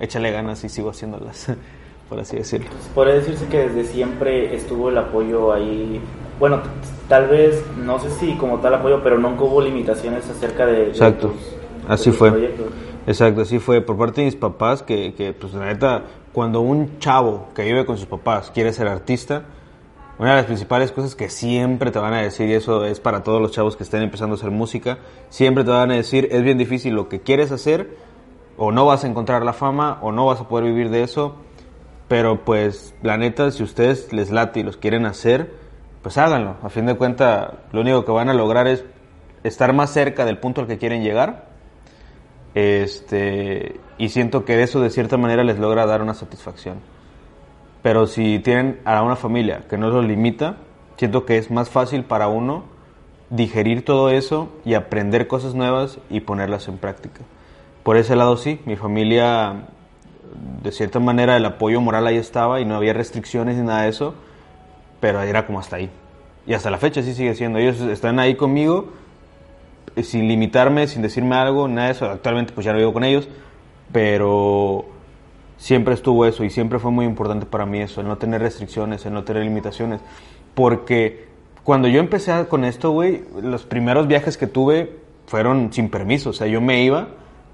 [0.00, 1.52] échale ganas y sigo haciéndolas,
[2.08, 2.68] por así decirlo.
[2.94, 6.00] Podría decirse que desde siempre estuvo el apoyo ahí.
[6.38, 6.60] Bueno,
[7.08, 10.88] tal vez, no sé si como tal apoyo, pero nunca hubo limitaciones acerca de, de
[10.88, 11.28] Exacto.
[11.28, 11.50] tus-
[11.86, 12.30] de Así tus fue.
[12.30, 12.66] proyectos.
[13.06, 13.80] Exacto, así fue.
[13.80, 16.02] Por parte de mis papás, que, que pues la neta,
[16.38, 19.42] cuando un chavo que vive con sus papás quiere ser artista,
[20.20, 23.24] una de las principales cosas que siempre te van a decir, y eso es para
[23.24, 24.98] todos los chavos que estén empezando a hacer música,
[25.30, 27.96] siempre te van a decir, es bien difícil lo que quieres hacer,
[28.56, 31.34] o no vas a encontrar la fama, o no vas a poder vivir de eso,
[32.06, 35.52] pero pues la neta, si ustedes les late y los quieren hacer,
[36.02, 36.54] pues háganlo.
[36.62, 38.84] A fin de cuentas, lo único que van a lograr es
[39.42, 41.47] estar más cerca del punto al que quieren llegar.
[42.54, 46.78] Este, y siento que eso de cierta manera les logra dar una satisfacción.
[47.82, 50.56] Pero si tienen a una familia que no los limita,
[50.96, 52.64] siento que es más fácil para uno
[53.30, 57.20] digerir todo eso y aprender cosas nuevas y ponerlas en práctica.
[57.82, 59.66] Por ese lado sí, mi familia,
[60.62, 63.90] de cierta manera el apoyo moral ahí estaba y no había restricciones ni nada de
[63.90, 64.14] eso,
[65.00, 65.90] pero era como hasta ahí.
[66.46, 67.58] Y hasta la fecha sí sigue siendo.
[67.58, 68.88] Ellos están ahí conmigo
[70.02, 72.06] sin limitarme, sin decirme algo, nada de eso.
[72.06, 73.28] Actualmente pues ya no vivo con ellos,
[73.92, 74.86] pero
[75.56, 79.04] siempre estuvo eso y siempre fue muy importante para mí eso, el no tener restricciones,
[79.06, 80.00] el no tener limitaciones.
[80.54, 81.26] Porque
[81.64, 86.30] cuando yo empecé con esto, güey, los primeros viajes que tuve fueron sin permiso.
[86.30, 87.08] O sea, yo me iba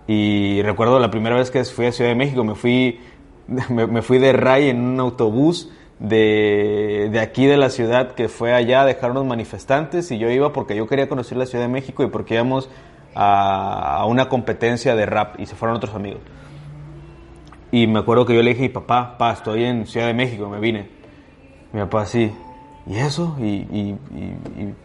[0.07, 3.01] y recuerdo la primera vez que fui a Ciudad de México, me fui,
[3.69, 8.29] me, me fui de Ray en un autobús de, de aquí de la ciudad que
[8.29, 11.65] fue allá a dejar unos manifestantes y yo iba porque yo quería conocer la Ciudad
[11.65, 12.69] de México y porque íbamos
[13.15, 16.21] a, una competencia de rap y se fueron otros amigos.
[17.71, 20.61] Y me acuerdo que yo le dije papá, papá, estoy en Ciudad de México, me
[20.61, 20.89] vine.
[21.73, 22.33] Mi papá así,
[22.87, 23.37] ¿y eso?
[23.41, 23.99] ¿Y, y,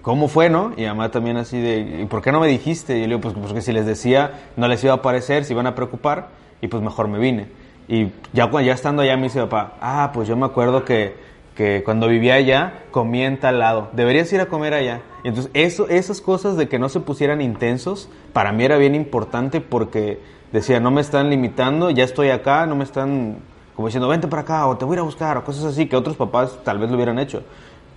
[0.01, 0.73] cómo fue, no?
[0.75, 2.97] Y mamá también así de, ¿y por qué no me dijiste?
[2.97, 5.53] Y yo le digo, pues porque si les decía, no les iba a parecer, se
[5.53, 6.29] iban a preocupar,
[6.61, 7.47] y pues mejor me vine.
[7.89, 11.15] Y ya, ya estando allá me dice papá, ah, pues yo me acuerdo que,
[11.55, 15.01] que cuando vivía allá, comía en tal lado, deberías ir a comer allá.
[15.23, 18.93] Y entonces eso, esas cosas de que no se pusieran intensos, para mí era bien
[18.93, 20.19] importante porque
[20.51, 23.37] decía, no me están limitando, ya estoy acá, no me están
[23.75, 25.87] como diciendo, vente para acá o te voy a ir a buscar o cosas así
[25.87, 27.43] que otros papás tal vez lo hubieran hecho.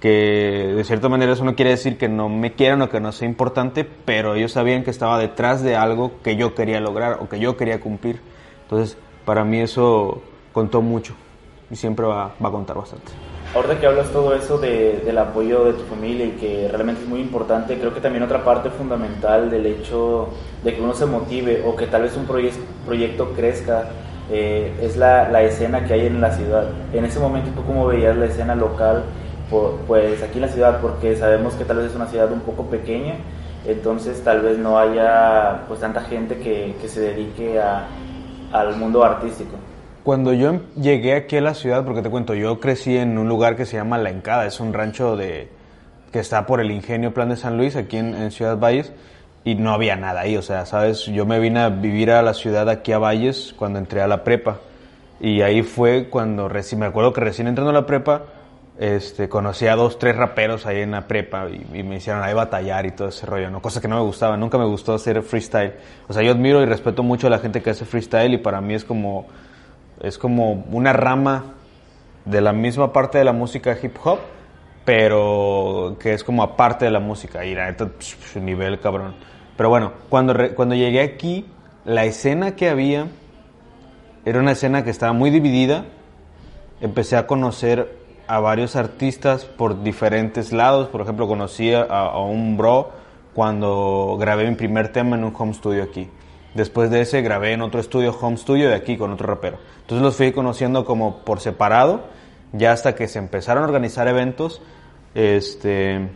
[0.01, 3.13] Que de cierta manera eso no quiere decir que no me quieran o que no
[3.13, 7.29] sea importante, pero ellos sabían que estaba detrás de algo que yo quería lograr o
[7.29, 8.21] que yo quería cumplir.
[8.63, 10.21] Entonces, para mí eso
[10.53, 11.15] contó mucho
[11.71, 13.13] y siempre va, va a contar bastante.
[13.55, 17.09] Ahorita que hablas todo eso de- del apoyo de tu familia y que realmente es
[17.09, 20.29] muy importante, creo que también otra parte fundamental del hecho
[20.65, 22.53] de que uno se motive o que tal vez un proye-
[22.87, 23.91] proyecto crezca
[24.31, 26.65] eh, es la, la escena que hay en la ciudad.
[26.95, 29.03] En ese momento, ¿tú cómo veías la escena local?
[29.51, 32.41] Por- pues aquí en la ciudad, porque sabemos que tal vez es una ciudad un
[32.41, 33.17] poco pequeña,
[33.67, 37.87] entonces tal vez no haya pues tanta gente que, que se dedique a-
[38.53, 39.57] al mundo artístico.
[40.03, 43.29] Cuando yo em- llegué aquí a la ciudad, porque te cuento, yo crecí en un
[43.29, 45.49] lugar que se llama La Encada, es un rancho de
[46.13, 48.93] que está por el Ingenio Plan de San Luis, aquí en, en Ciudad Valles,
[49.45, 52.35] y no había nada ahí, o sea, sabes, yo me vine a vivir a la
[52.35, 54.59] ciudad aquí a Valles cuando entré a la prepa,
[55.21, 58.23] y ahí fue cuando recién, me acuerdo que recién entrando a la prepa,
[58.79, 62.87] este, conocí a dos, tres raperos ahí en la prepa y, me hicieron ahí batallar
[62.87, 63.61] y todo ese rollo, ¿no?
[63.61, 65.75] Cosa que no me gustaba, nunca me gustó hacer freestyle.
[66.09, 68.61] O sea, yo admiro y respeto mucho a la gente que hace freestyle y para
[68.61, 69.27] mí es como,
[70.01, 71.55] es como una rama
[72.25, 74.19] de la misma parte de la música hip hop,
[74.85, 77.89] pero que es como aparte de la música y la neta,
[78.41, 79.15] nivel cabrón.
[79.57, 81.47] Pero bueno, cuando, cuando llegué aquí,
[81.85, 83.07] la escena que había
[84.25, 85.85] era una escena que estaba muy dividida.
[86.81, 90.89] Empecé a conocer a varios artistas por diferentes lados.
[90.89, 92.91] Por ejemplo, conocí a, a un bro
[93.35, 96.09] cuando grabé mi primer tema en un home studio aquí.
[96.55, 99.59] Después de ese grabé en otro estudio, home studio de aquí con otro rapero.
[99.81, 102.05] Entonces los fui conociendo como por separado,
[102.53, 104.61] ya hasta que se empezaron a organizar eventos,
[105.15, 106.11] este,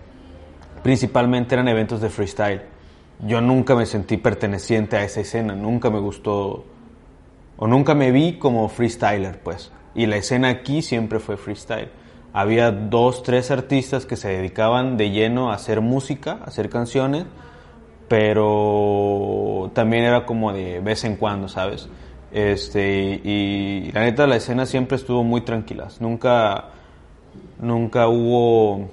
[0.83, 2.63] principalmente eran eventos de freestyle.
[3.27, 6.65] Yo nunca me sentí perteneciente a esa escena, nunca me gustó
[7.57, 9.73] o nunca me vi como freestyler, pues.
[9.97, 11.89] Y la escena aquí siempre fue freestyle.
[12.35, 17.25] Había dos, tres artistas que se dedicaban de lleno a hacer música, a hacer canciones,
[18.07, 21.89] pero también era como de vez en cuando, ¿sabes?
[22.31, 25.89] Este, y la neta la escena siempre estuvo muy tranquila.
[25.99, 26.67] Nunca,
[27.59, 28.91] nunca hubo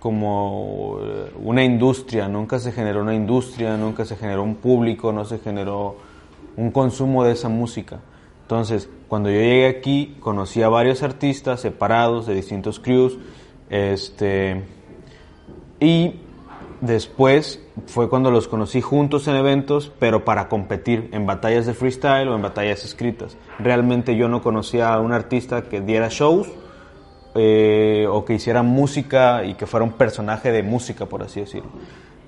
[0.00, 0.98] como
[1.44, 5.96] una industria, nunca se generó una industria, nunca se generó un público, no se generó
[6.56, 8.00] un consumo de esa música.
[8.42, 13.18] Entonces, cuando yo llegué aquí, conocí a varios artistas separados de distintos crews,
[13.68, 14.62] este,
[15.80, 16.20] y
[16.80, 22.28] después fue cuando los conocí juntos en eventos, pero para competir en batallas de freestyle
[22.28, 23.36] o en batallas escritas.
[23.58, 26.48] Realmente yo no conocía a un artista que diera shows
[27.34, 31.72] eh, o que hiciera música y que fuera un personaje de música, por así decirlo.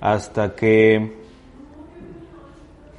[0.00, 1.21] Hasta que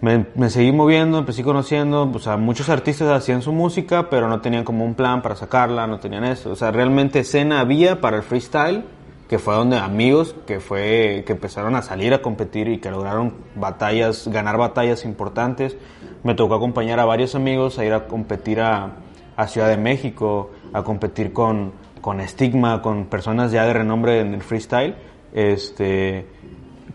[0.04, 4.66] me, seguí moviendo, empecé conociendo, o sea, muchos artistas hacían su música, pero no tenían
[4.66, 6.52] como un plan para sacarla, no tenían eso.
[6.52, 8.84] O sea, realmente escena había para el freestyle,
[9.30, 13.34] que fue donde amigos que fue que empezaron a salir a competir y que lograron
[13.56, 15.78] batallas, ganar batallas importantes.
[16.24, 18.98] Me tocó acompañar a varios amigos a ir a competir a,
[19.38, 24.34] a Ciudad de México, a competir con, con Estigma, con personas ya de renombre en
[24.34, 24.96] el freestyle.
[25.32, 26.28] Este,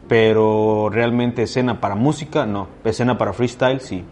[0.09, 2.69] pero realmente escena para música, no.
[2.83, 4.05] Escena para freestyle, sí.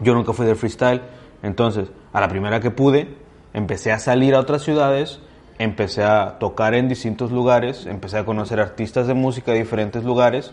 [0.00, 1.02] Yo nunca fui del freestyle,
[1.42, 3.16] entonces a la primera que pude,
[3.52, 5.20] empecé a salir a otras ciudades,
[5.58, 10.52] empecé a tocar en distintos lugares, empecé a conocer artistas de música de diferentes lugares,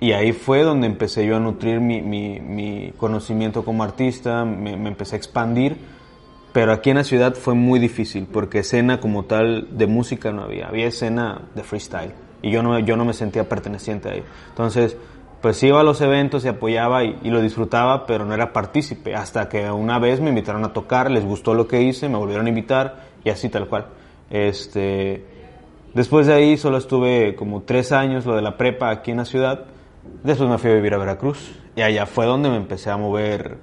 [0.00, 4.76] y ahí fue donde empecé yo a nutrir mi, mi, mi conocimiento como artista, me,
[4.76, 5.76] me empecé a expandir,
[6.52, 10.42] pero aquí en la ciudad fue muy difícil, porque escena como tal de música no
[10.42, 14.14] había, había escena de freestyle y yo no, yo no me sentía perteneciente a.
[14.50, 14.98] Entonces,
[15.40, 19.14] pues iba a los eventos y apoyaba y, lo disfrutaba, pero no era partícipe.
[19.14, 22.44] Hasta que una vez me invitaron a tocar, les gustó lo que hice, me volvieron
[22.44, 23.86] a invitar y así tal cual.
[24.28, 25.24] Este,
[25.94, 29.24] después de ahí solo estuve como tres años, lo de la prepa aquí en la
[29.24, 29.64] ciudad.
[30.22, 33.56] Después me fui a vivir a Veracruz y allá fue donde me empecé a mover,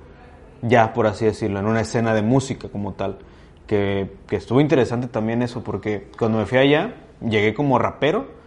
[0.63, 3.19] ya por así decirlo, en una escena de música como tal.
[3.67, 8.40] Que, que estuvo interesante también eso, porque cuando me fui allá, llegué como rapero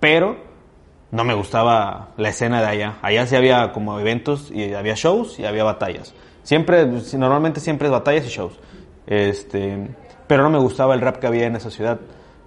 [0.00, 0.36] pero
[1.10, 2.98] no me gustaba la escena de allá.
[3.02, 6.14] Allá sí había como eventos y había shows y había batallas.
[6.42, 8.58] Siempre, normalmente siempre es batallas y shows.
[9.06, 9.88] Este,
[10.26, 11.98] pero no me gustaba el rap que había en esa ciudad.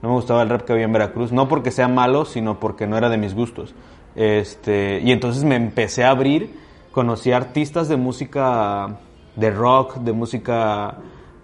[0.02, 1.32] No me gustaba el rap que había en Veracruz.
[1.32, 3.74] No porque sea malo, sino porque no era de mis gustos.
[4.16, 6.60] Este, y entonces me empecé a abrir.
[6.92, 9.00] Conocí artistas de música
[9.36, 10.98] de rock, de música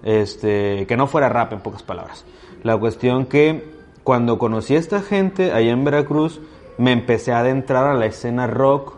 [0.03, 2.25] este, que no fuera rap en pocas palabras.
[2.63, 3.76] La cuestión que
[4.07, 6.39] cuando conocí a esta gente allá en Veracruz,
[6.77, 8.93] me empecé a adentrar a la escena rock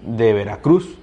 [0.00, 0.96] de Veracruz.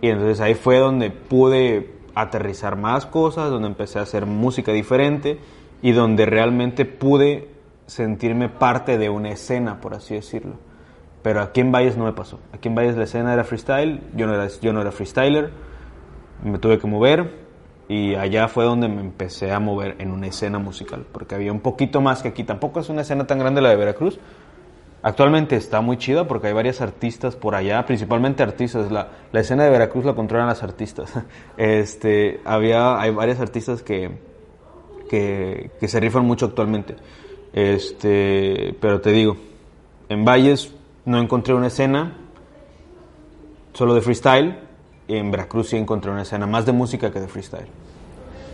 [0.00, 5.38] Y entonces ahí fue donde pude aterrizar más cosas, donde empecé a hacer música diferente
[5.80, 7.50] y donde realmente pude
[7.86, 10.54] sentirme parte de una escena, por así decirlo.
[11.22, 12.40] Pero aquí en Valles no me pasó.
[12.52, 15.52] Aquí en Valles la escena era freestyle, yo no era, yo no era freestyler,
[16.42, 17.45] me tuve que mover,
[17.88, 21.60] y allá fue donde me empecé a mover en una escena musical, porque había un
[21.60, 22.42] poquito más que aquí.
[22.42, 24.18] Tampoco es una escena tan grande la de Veracruz.
[25.02, 28.90] Actualmente está muy chida porque hay varias artistas por allá, principalmente artistas.
[28.90, 31.12] La, la escena de Veracruz la controlan las artistas.
[31.56, 34.10] Este, había, hay varias artistas que,
[35.08, 36.96] que, que se rifan mucho actualmente.
[37.52, 39.36] Este, pero te digo,
[40.08, 42.18] en Valles no encontré una escena
[43.72, 44.58] solo de freestyle,
[45.08, 47.68] en Veracruz sí encontré una escena más de música que de freestyle.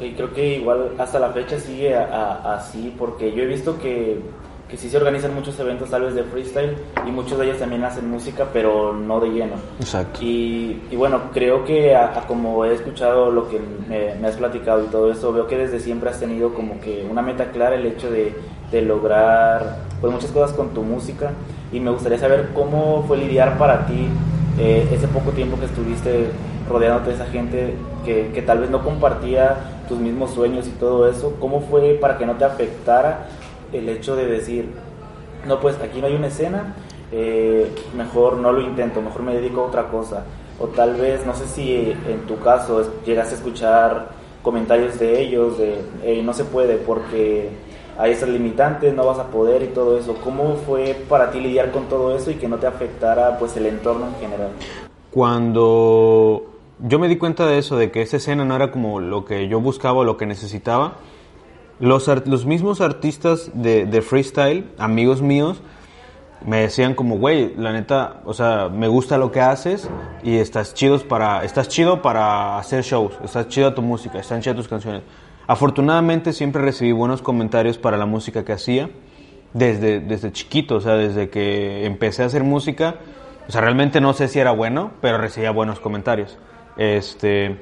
[0.01, 4.19] Y creo que igual hasta la fecha sigue así, porque yo he visto que,
[4.69, 7.85] que sí se organizan muchos eventos tal vez de freestyle y muchos de ellos también
[7.85, 9.55] hacen música, pero no de lleno.
[9.79, 10.19] Exacto.
[10.21, 14.89] Y, y bueno, creo que como he escuchado lo que me, me, has platicado y
[14.89, 18.11] todo eso, veo que desde siempre has tenido como que una meta clara el hecho
[18.11, 18.35] de,
[18.73, 21.31] de lograr pues muchas cosas con tu música
[21.73, 24.09] y me gustaría saber cómo fue lidiar para ti
[24.59, 26.31] eh, ese poco tiempo que estuviste
[26.69, 29.57] rodeándote de esa gente que, que, tal vez no compartía
[29.89, 33.29] tus mismos sueños y todo eso, ¿cómo fue para que no te afectara
[33.73, 34.71] el hecho de decir,
[35.47, 36.75] no, pues aquí no hay una escena,
[37.11, 40.25] eh, mejor no lo intento, mejor me dedico a otra cosa?
[40.59, 44.09] O tal vez, no sé si en tu caso llegaste a escuchar
[44.43, 47.51] comentarios de ellos de, no se puede porque
[47.99, 50.17] hay esas limitantes, no vas a poder y todo eso.
[50.23, 53.67] ¿Cómo fue para ti lidiar con todo eso y que no te afectara pues el
[53.67, 54.51] entorno en general?
[55.11, 56.47] Cuando
[56.81, 59.49] yo me di cuenta de eso, de que esa escena no era como lo que
[59.49, 60.95] yo buscaba o lo que necesitaba,
[61.79, 65.63] los, los mismos artistas de, de freestyle, amigos míos,
[66.47, 69.89] me decían como, güey, la neta, o sea, me gusta lo que haces
[70.23, 74.57] y estás chido para, estás chido para hacer shows, estás chido tu música, están chidas
[74.57, 75.03] tus canciones.
[75.53, 78.89] Afortunadamente siempre recibí buenos comentarios para la música que hacía
[79.53, 82.95] desde, desde chiquito, o sea, desde que empecé a hacer música,
[83.47, 86.39] o sea, realmente no sé si era bueno, pero recibía buenos comentarios.
[86.79, 87.59] Este,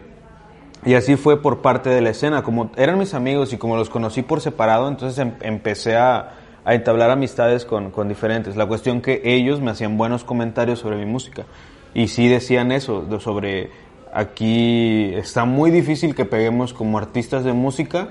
[0.86, 3.90] y así fue por parte de la escena, como eran mis amigos y como los
[3.90, 6.34] conocí por separado, entonces em, empecé a,
[6.64, 8.54] a entablar amistades con, con, diferentes.
[8.54, 11.46] La cuestión que ellos me hacían buenos comentarios sobre mi música.
[11.92, 13.70] Y sí decían eso, sobre
[14.12, 18.08] aquí está muy difícil que peguemos como artistas de música.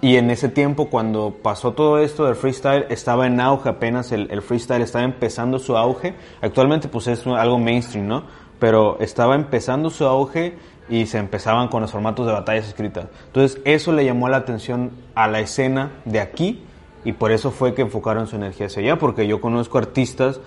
[0.00, 4.30] Y en ese tiempo, cuando pasó todo esto del freestyle, estaba en auge apenas, el,
[4.30, 6.14] el freestyle estaba empezando su auge.
[6.42, 8.24] Actualmente pues es algo mainstream, ¿no?
[8.58, 13.06] Pero estaba empezando su auge y se empezaban con los formatos de batallas escritas.
[13.26, 16.62] Entonces eso le llamó la atención a la escena de aquí
[17.04, 20.40] y por eso fue que enfocaron su energía hacia allá, porque yo conozco artistas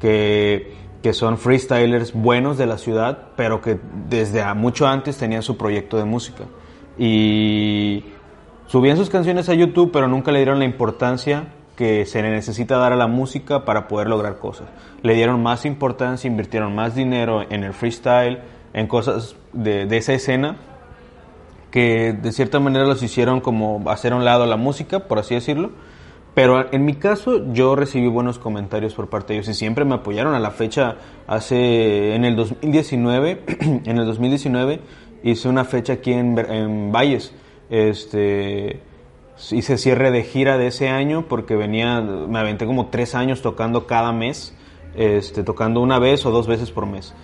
[0.00, 3.78] que, que son freestylers buenos de la ciudad, pero que
[4.08, 6.44] desde mucho antes tenían su proyecto de música.
[6.98, 8.04] Y
[8.66, 12.76] subían sus canciones a YouTube, pero nunca le dieron la importancia que se le necesita
[12.76, 14.68] dar a la música para poder lograr cosas.
[15.02, 18.40] Le dieron más importancia, invirtieron más dinero en el freestyle,
[18.74, 20.58] en cosas de, de esa escena,
[21.70, 25.34] que de cierta manera los hicieron como hacer a un lado la música, por así
[25.34, 25.70] decirlo,
[26.34, 29.96] pero en mi caso yo recibí buenos comentarios por parte de ellos y siempre me
[29.96, 30.34] apoyaron.
[30.34, 33.42] A la fecha, hace en el 2019,
[33.84, 34.80] en el 2019
[35.22, 37.34] hice una fecha aquí en, en Valles.
[37.68, 38.80] Este,
[39.50, 43.86] hice cierre de gira de ese año porque venía, me aventé como tres años tocando
[43.86, 44.54] cada mes,
[44.94, 47.14] este, tocando una vez o dos veces por mes.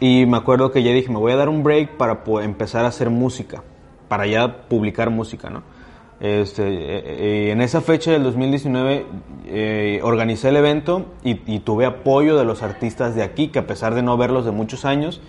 [0.00, 2.88] Y me acuerdo que ya dije, me voy a dar un break para empezar a
[2.88, 3.62] hacer música,
[4.08, 5.62] para ya publicar música, ¿no?
[6.20, 9.06] Este, eh, eh, en esa fecha del 2019
[9.46, 13.94] eh, organicé el evento y, tuve apoyo de los artistas de aquí, que a pesar
[13.94, 15.22] de no verlos de muchos años,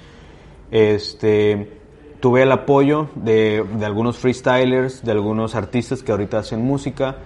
[0.69, 1.79] este,
[2.19, 7.17] tuve el apoyo de, de, algunos freestylers, de algunos artistas que ahorita hacen música.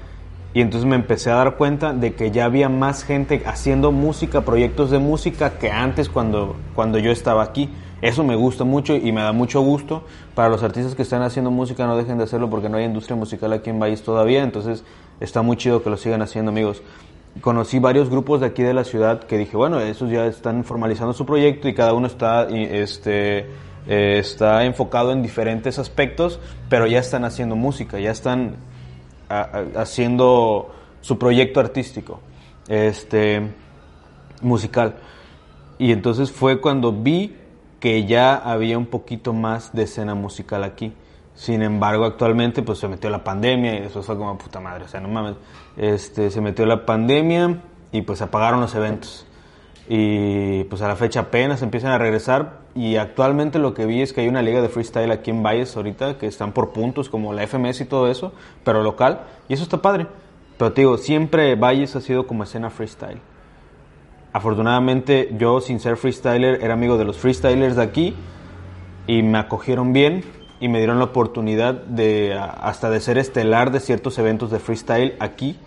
[0.53, 4.41] Y entonces me empecé a dar cuenta de que ya había más gente haciendo música,
[4.41, 7.69] proyectos de música, que antes cuando, cuando yo estaba aquí.
[8.01, 10.03] Eso me gusta mucho y me da mucho gusto.
[10.33, 13.15] Para los artistas que están haciendo música, no dejen de hacerlo porque no hay industria
[13.15, 14.43] musical aquí en Valles todavía.
[14.43, 14.83] Entonces
[15.19, 16.81] está muy chido que lo sigan haciendo, amigos.
[17.41, 21.13] Conocí varios grupos de aquí de la ciudad que dije, bueno, esos ya están formalizando
[21.13, 23.39] su proyecto y cada uno está, este,
[23.87, 26.39] eh, está enfocado en diferentes aspectos,
[26.69, 28.55] pero ya están haciendo música, ya están
[29.75, 30.71] haciendo
[31.01, 32.19] su proyecto artístico,
[32.67, 33.41] este,
[34.41, 34.95] musical.
[35.77, 37.35] Y entonces fue cuando vi
[37.85, 40.91] que ya había un poquito más de escena musical aquí.
[41.35, 44.87] Sin embargo, actualmente pues se metió la pandemia y eso fue como puta madre, o
[44.87, 45.35] sea, no mames.
[45.77, 47.61] Este, se metió la pandemia
[47.91, 49.27] y pues apagaron los eventos.
[49.87, 54.13] Y pues a la fecha apenas empiezan a regresar y actualmente lo que vi es
[54.13, 57.33] que hay una liga de freestyle aquí en Valles ahorita que están por puntos como
[57.33, 58.33] la FMS y todo eso,
[58.63, 60.07] pero local y eso está padre.
[60.57, 63.21] Pero te digo, siempre Valles ha sido como escena freestyle.
[64.35, 68.13] Afortunadamente yo sin ser freestyler era amigo de los freestylers de aquí
[69.07, 70.25] y me acogieron bien
[70.59, 75.15] y me dieron la oportunidad de hasta de ser estelar de ciertos eventos de freestyle
[75.21, 75.57] aquí.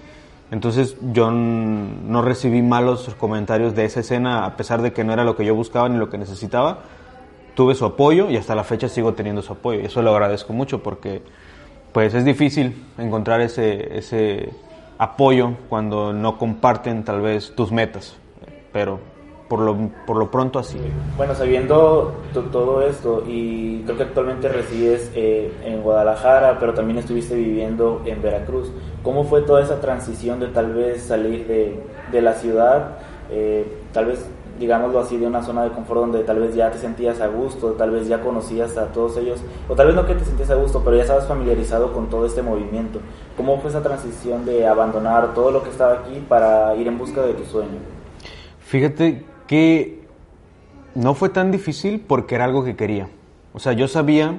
[0.50, 5.24] Entonces yo no recibí malos comentarios de esa escena a pesar de que no era
[5.24, 6.80] lo que yo buscaba ni lo que necesitaba.
[7.54, 10.52] Tuve su apoyo y hasta la fecha sigo teniendo su apoyo y eso lo agradezco
[10.52, 11.22] mucho porque
[11.94, 14.50] pues es difícil encontrar ese, ese
[14.98, 18.18] apoyo cuando no comparten tal vez tus metas
[18.72, 18.98] pero
[19.48, 20.78] por lo, por lo pronto así.
[21.16, 22.12] Bueno, sabiendo
[22.52, 28.20] todo esto y creo que actualmente resides eh, en Guadalajara, pero también estuviste viviendo en
[28.20, 28.70] Veracruz,
[29.02, 31.80] ¿cómo fue toda esa transición de tal vez salir de,
[32.12, 32.98] de la ciudad,
[33.30, 36.78] eh, tal vez digámoslo así, de una zona de confort donde tal vez ya te
[36.78, 40.14] sentías a gusto, tal vez ya conocías a todos ellos, o tal vez no que
[40.14, 43.00] te sentías a gusto, pero ya estabas familiarizado con todo este movimiento.
[43.36, 47.22] ¿Cómo fue esa transición de abandonar todo lo que estaba aquí para ir en busca
[47.22, 47.97] de tu sueño?
[48.68, 50.02] Fíjate que
[50.94, 53.08] no fue tan difícil porque era algo que quería.
[53.54, 54.34] O sea, yo sabía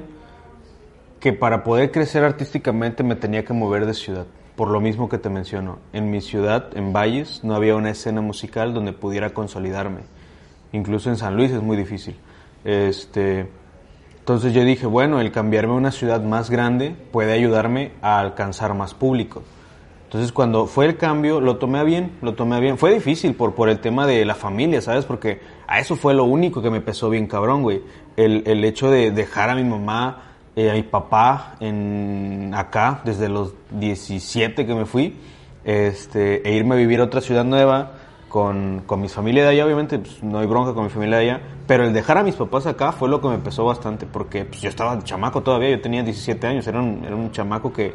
[1.20, 4.28] que para poder crecer artísticamente me tenía que mover de ciudad.
[4.56, 8.22] Por lo mismo que te menciono, en mi ciudad, en Valles, no había una escena
[8.22, 10.02] musical donde pudiera consolidarme.
[10.74, 12.16] Incluso en San Luis es muy difícil.
[12.64, 13.48] Este,
[14.20, 18.76] entonces yo dije, bueno, el cambiarme a una ciudad más grande puede ayudarme a alcanzar
[18.76, 19.42] más público.
[20.10, 22.80] Entonces cuando fue el cambio lo tomé bien, lo tomé bien.
[22.80, 25.06] Fue difícil por, por el tema de la familia, ¿sabes?
[25.06, 27.84] Porque a eso fue lo único que me pesó bien cabrón, güey.
[28.18, 30.24] El, el hecho de dejar a mi mamá,
[30.56, 35.16] eh, a mi papá en acá desde los 17 que me fui,
[35.64, 37.92] este, e irme a vivir a otra ciudad nueva,
[38.30, 41.30] con, con mi familia de allá, obviamente pues, no hay bronca con mi familia de
[41.30, 44.46] allá, pero el dejar a mis papás acá fue lo que me pesó bastante, porque
[44.46, 47.94] pues, yo estaba chamaco todavía, yo tenía 17 años, era un, era un chamaco que,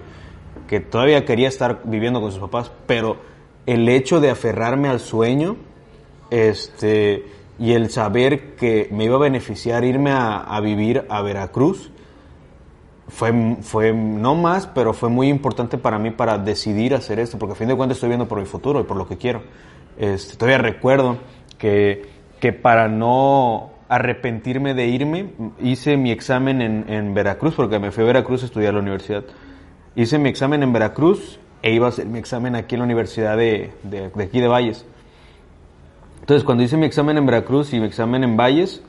[0.68, 3.16] que todavía quería estar viviendo con sus papás, pero
[3.66, 5.56] el hecho de aferrarme al sueño,
[6.30, 7.24] este,
[7.58, 11.90] y el saber que me iba a beneficiar irme a, vivir a Veracruz,
[13.08, 17.52] fue, fue no más, pero fue muy importante para mí para decidir hacer esto, porque
[17.52, 19.42] a fin de cuentas estoy viendo por mi futuro y por lo que quiero.
[19.98, 21.18] Este, todavía recuerdo
[21.58, 22.06] que,
[22.40, 28.02] que para no arrepentirme de irme, hice mi examen en, en, Veracruz, porque me fui
[28.02, 29.24] a Veracruz a estudiar la universidad.
[29.96, 33.36] Hice mi examen en Veracruz e iba a hacer mi examen aquí en la Universidad
[33.36, 34.84] de, de, de aquí de Valles.
[36.20, 38.82] Entonces, cuando hice mi examen en Veracruz y mi examen en Valles,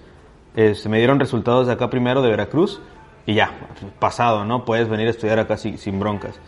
[0.56, 2.82] este, me dieron resultados de acá primero de Veracruz
[3.28, 3.52] y ya,
[4.00, 4.66] pasado, ¿no?
[4.66, 6.40] Puedes venir a estudiar acá sin, sin broncas.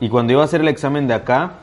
[0.00, 1.58] Y cuando iba a hacer el examen de acá,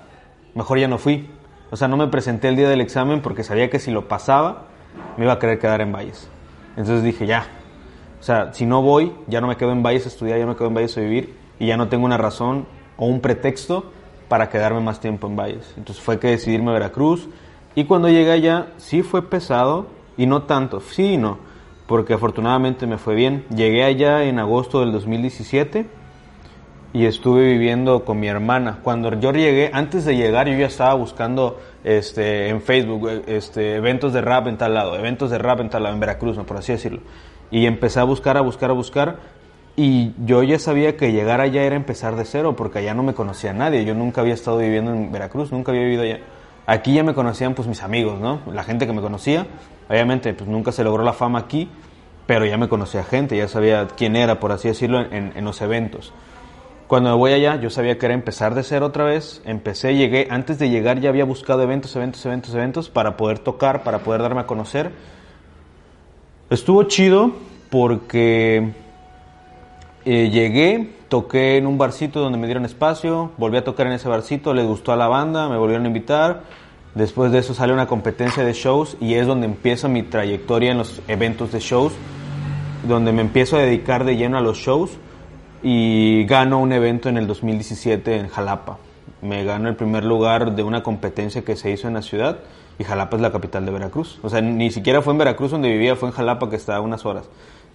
[0.56, 1.30] mejor ya no fui.
[1.70, 4.68] O sea, no me presenté el día del examen porque sabía que si lo pasaba,
[5.18, 6.30] me iba a querer quedar en Valles.
[6.78, 7.45] Entonces dije, ya.
[8.22, 10.52] O sea, si no voy, ya no me quedo en Valles a estudiar, ya no
[10.52, 12.66] me quedo en Valles a vivir y ya no tengo una razón
[12.97, 13.91] o un pretexto
[14.28, 15.74] para quedarme más tiempo en Valles.
[15.78, 17.30] Entonces fue que decidirme a Veracruz.
[17.76, 19.88] Y cuando llegué allá, sí fue pesado
[20.18, 21.47] y no tanto, sí y no
[21.88, 23.45] porque afortunadamente me fue bien.
[23.49, 25.88] Llegué allá en agosto del 2017
[26.93, 28.80] y estuve viviendo con mi hermana.
[28.84, 34.14] Cuando yo llegué, antes de llegar, yo ya estaba buscando este, en Facebook este, eventos
[34.14, 36.45] de rap en tal lado, eventos de rap en tal lado, en Veracruz, ¿no?
[36.45, 36.99] por así decirlo.
[37.49, 39.37] Y empecé a buscar, a buscar, a buscar.
[39.80, 43.13] Y yo ya sabía que llegar allá era empezar de cero, porque allá no me
[43.13, 43.86] conocía nadie.
[43.86, 46.19] Yo nunca había estado viviendo en Veracruz, nunca había vivido allá.
[46.65, 48.41] Aquí ya me conocían pues mis amigos, ¿no?
[48.51, 49.45] La gente que me conocía.
[49.88, 51.69] Obviamente pues nunca se logró la fama aquí,
[52.25, 55.61] pero ya me conocía gente, ya sabía quién era, por así decirlo, en, en los
[55.61, 56.11] eventos.
[56.88, 59.43] Cuando me voy allá, yo sabía que era empezar de cero otra vez.
[59.45, 63.84] Empecé, llegué, antes de llegar ya había buscado eventos, eventos, eventos, eventos para poder tocar,
[63.84, 64.91] para poder darme a conocer.
[66.49, 67.34] Estuvo chido
[67.69, 68.73] porque
[70.10, 74.08] eh, llegué, toqué en un barcito donde me dieron espacio, volví a tocar en ese
[74.08, 76.43] barcito, le gustó a la banda, me volvieron a invitar.
[76.95, 80.78] Después de eso sale una competencia de shows y es donde empieza mi trayectoria en
[80.78, 81.91] los eventos de shows,
[82.88, 84.91] donde me empiezo a dedicar de lleno a los shows
[85.62, 88.78] y gano un evento en el 2017 en Jalapa.
[89.22, 92.39] Me gano el primer lugar de una competencia que se hizo en la ciudad
[92.80, 94.20] y Jalapa es la capital de Veracruz.
[94.24, 96.80] O sea, ni siquiera fue en Veracruz donde vivía, fue en Jalapa que está a
[96.80, 97.30] unas horas.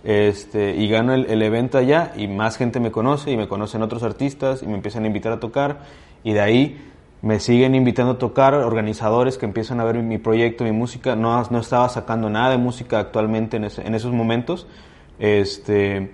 [0.05, 4.03] Este, y gano el, evento allá y más gente me conoce y me conocen otros
[4.03, 5.83] artistas y me empiezan a invitar a tocar
[6.25, 6.89] y de ahí
[7.23, 11.15] me siguen invitando a tocar organizadores que empiezan a ver mi, proyecto, mi música.
[11.15, 14.67] No, no, estaba sacando nada de música actualmente en esos momentos,
[15.21, 16.11] este,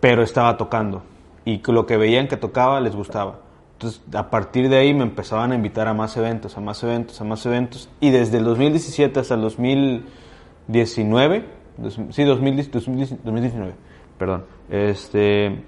[0.00, 1.04] pero estaba tocando
[1.44, 3.40] y lo que veían que tocaba les gustaba.
[3.72, 7.20] Entonces, a partir de ahí me empezaban a invitar a más eventos, a más eventos,
[7.20, 7.88] a más eventos.
[8.00, 11.44] Y desde el 2017 hasta el 2019,
[12.10, 13.74] sí, 2019,
[14.18, 15.62] perdón, este,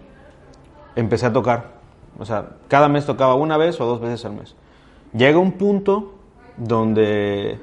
[0.97, 1.81] empecé a tocar.
[2.19, 4.55] O sea, cada mes tocaba una vez o dos veces al mes.
[5.15, 6.15] Llega un punto
[6.57, 7.59] donde,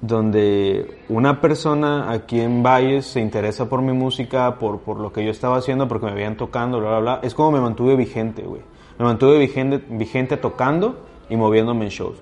[0.00, 5.24] donde una persona aquí en Valles se interesa por mi música, por, por lo que
[5.24, 7.20] yo estaba haciendo, porque me veían tocando, bla, bla, bla.
[7.22, 8.62] Es como me mantuve vigente, güey.
[8.98, 12.18] Me mantuve vigente, vigente tocando y moviéndome en shows.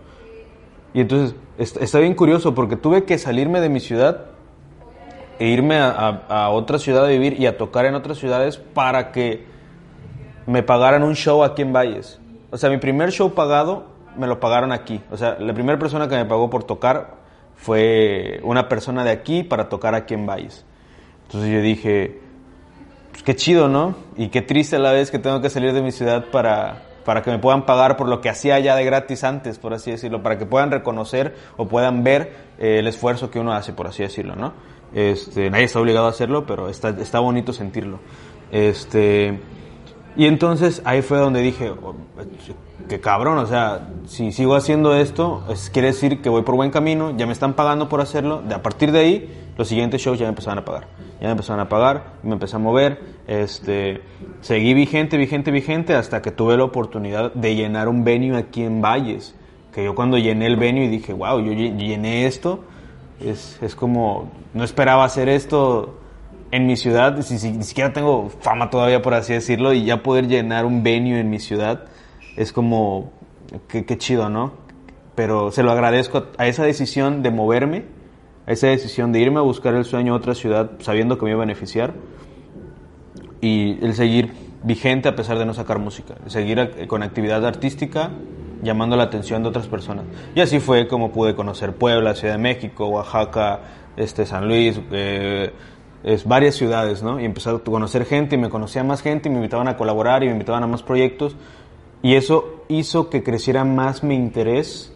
[0.94, 4.26] Y entonces, está bien curioso porque tuve que salirme de mi ciudad
[5.38, 8.56] e irme a, a, a, otra ciudad a vivir y a tocar en otras ciudades
[8.56, 9.46] para que
[10.46, 12.20] me pagaran un show aquí en Valles.
[12.50, 13.86] O sea, mi primer show pagado
[14.16, 15.00] me lo pagaron aquí.
[15.10, 17.18] O sea, la primera persona que me pagó por tocar
[17.54, 20.64] fue una persona de aquí para tocar aquí en Valles.
[21.26, 22.20] Entonces yo dije,
[23.10, 23.94] pues qué chido, ¿no?
[24.16, 27.22] Y qué triste a la vez que tengo que salir de mi ciudad para, para
[27.22, 30.22] que me puedan pagar por lo que hacía ya de gratis antes, por así decirlo,
[30.22, 34.02] para que puedan reconocer o puedan ver eh, el esfuerzo que uno hace, por así
[34.02, 34.54] decirlo, ¿no?
[34.94, 37.98] Este, nadie está obligado a hacerlo, pero está, está bonito sentirlo.
[38.50, 39.38] Este,
[40.16, 41.94] y entonces ahí fue donde dije, oh,
[42.88, 46.70] que cabrón, o sea, si sigo haciendo esto, es, quiere decir que voy por buen
[46.70, 50.18] camino, ya me están pagando por hacerlo, de a partir de ahí, los siguientes shows
[50.18, 50.88] ya me empezaron a pagar,
[51.20, 54.00] ya me empezaron a pagar, me empecé a mover, este,
[54.40, 58.80] seguí vigente, vigente, vigente, hasta que tuve la oportunidad de llenar un venue aquí en
[58.80, 59.34] Valles,
[59.72, 62.64] que yo cuando llené el venue dije, wow, yo llené esto,
[63.20, 65.98] es, es como, no esperaba hacer esto
[66.50, 70.28] en mi ciudad, ni, ni siquiera tengo fama todavía, por así decirlo, y ya poder
[70.28, 71.84] llenar un venue en mi ciudad,
[72.36, 73.12] es como,
[73.68, 74.52] qué, qué chido, ¿no?
[75.14, 77.84] Pero se lo agradezco a esa decisión de moverme,
[78.46, 81.32] a esa decisión de irme a buscar el sueño a otra ciudad sabiendo que me
[81.32, 81.94] iba a beneficiar
[83.40, 88.10] y el seguir vigente a pesar de no sacar música, seguir con actividad artística
[88.62, 90.04] llamando la atención de otras personas.
[90.34, 93.60] Y así fue como pude conocer Puebla, Ciudad de México, Oaxaca,
[93.96, 95.52] este, San Luis, eh,
[96.04, 97.20] es varias ciudades, ¿no?
[97.20, 100.22] Y empecé a conocer gente y me conocía más gente y me invitaban a colaborar
[100.22, 101.36] y me invitaban a más proyectos.
[102.02, 104.94] Y eso hizo que creciera más mi interés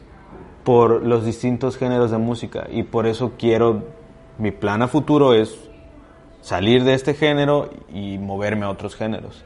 [0.64, 2.68] por los distintos géneros de música.
[2.70, 3.82] Y por eso quiero,
[4.38, 5.58] mi plan a futuro es
[6.40, 9.44] salir de este género y moverme a otros géneros.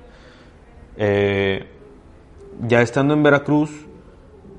[0.98, 1.66] Eh,
[2.66, 3.70] ya estando en Veracruz,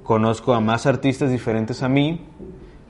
[0.07, 2.21] conozco a más artistas diferentes a mí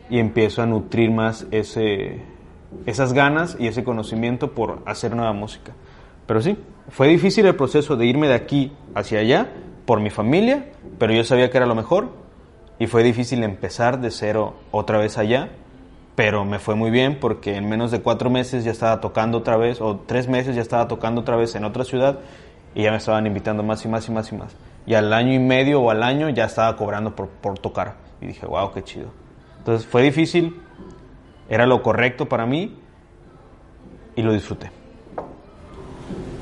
[0.07, 5.73] y empiezo a nutrir más esas ganas y ese conocimiento por hacer nueva música.
[6.27, 6.59] Pero sí,
[6.89, 9.49] fue difícil el proceso de irme de aquí hacia allá
[9.87, 12.09] por mi familia, pero yo sabía que era lo mejor
[12.77, 15.49] y fue difícil empezar de cero otra vez allá,
[16.13, 19.57] pero me fue muy bien porque en menos de cuatro meses ya estaba tocando otra
[19.57, 22.19] vez, o tres meses ya estaba tocando otra vez en otra ciudad
[22.77, 24.55] y ya me estaban invitando más y más y más y más.
[24.85, 27.95] Y al año y medio o al año ya estaba cobrando por, por tocar.
[28.21, 29.07] Y dije, wow, qué chido.
[29.57, 30.61] Entonces fue difícil,
[31.49, 32.77] era lo correcto para mí
[34.15, 34.69] y lo disfruté.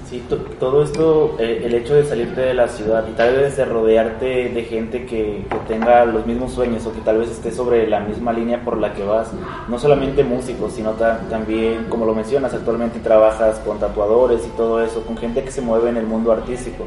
[0.10, 0.24] Sí,
[0.60, 4.50] todo esto, eh, el hecho de salirte de la ciudad y tal vez de rodearte
[4.50, 8.02] de gente que, que, tenga los mismos sueños o que tal vez esté sobre la
[8.02, 9.32] misma línea por la que vas,
[9.68, 15.02] no solamente músicos, sino también, como lo mencionas, actualmente trabajas con tatuadores y todo eso,
[15.02, 16.86] con gente que se mueve en el mundo artístico,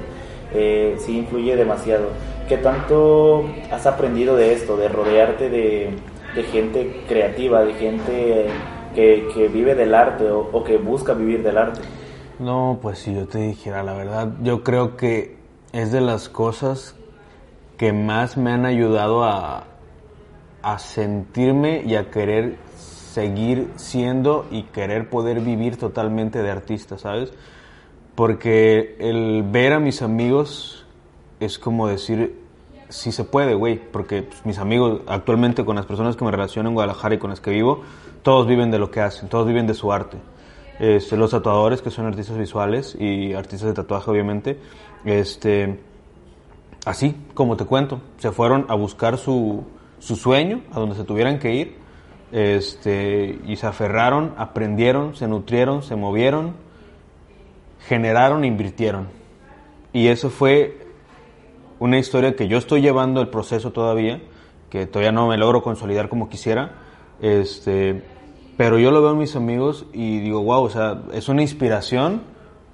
[0.54, 2.10] eh, sí influye demasiado.
[2.48, 5.90] ¿Qué tanto has aprendido de esto, de rodearte de,
[6.52, 8.46] gente creativa, de gente
[8.94, 11.80] que, que vive del arte o que busca vivir del arte?
[12.38, 15.38] No, pues si yo te dijera la verdad, yo creo que
[15.72, 16.94] es de las cosas
[17.76, 19.64] que más me han ayudado a,
[20.62, 27.32] a sentirme y a querer seguir siendo y querer poder vivir totalmente de artista, ¿sabes?
[28.14, 30.86] Porque el ver a mis amigos
[31.40, 32.40] es como decir,
[32.88, 36.68] sí se puede, güey, porque pues, mis amigos actualmente con las personas que me relaciono
[36.68, 37.82] en Guadalajara y con las que vivo,
[38.22, 40.18] todos viven de lo que hacen, todos viven de su arte.
[40.78, 44.58] Este, los tatuadores, que son artistas visuales y artistas de tatuaje, obviamente,
[45.04, 45.80] este,
[46.86, 49.64] así como te cuento, se fueron a buscar su,
[49.98, 51.76] su sueño, a donde se tuvieran que ir,
[52.30, 56.54] este, y se aferraron, aprendieron, se nutrieron, se movieron,
[57.86, 59.08] generaron, invirtieron.
[59.92, 60.86] Y eso fue
[61.80, 64.20] una historia que yo estoy llevando el proceso todavía,
[64.70, 66.72] que todavía no me logro consolidar como quisiera,
[67.20, 68.04] este,
[68.58, 72.22] pero yo lo veo en mis amigos y digo, wow, o sea, es una inspiración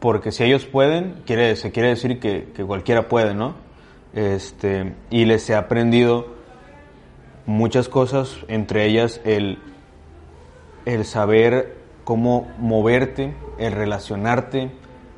[0.00, 3.54] porque si ellos pueden, quiere, se quiere decir que, que cualquiera puede, ¿no?
[4.14, 6.26] Este, y les he aprendido
[7.44, 9.58] muchas cosas, entre ellas el,
[10.86, 14.70] el saber cómo moverte, el relacionarte,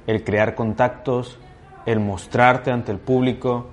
[0.09, 1.39] el crear contactos,
[1.87, 3.69] el mostrarte ante el público,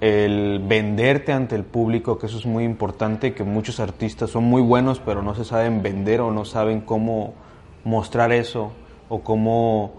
[0.00, 4.60] el venderte ante el público, que eso es muy importante, que muchos artistas son muy
[4.60, 7.34] buenos, pero no se saben vender o no saben cómo
[7.84, 8.72] mostrar eso
[9.08, 9.94] o cómo,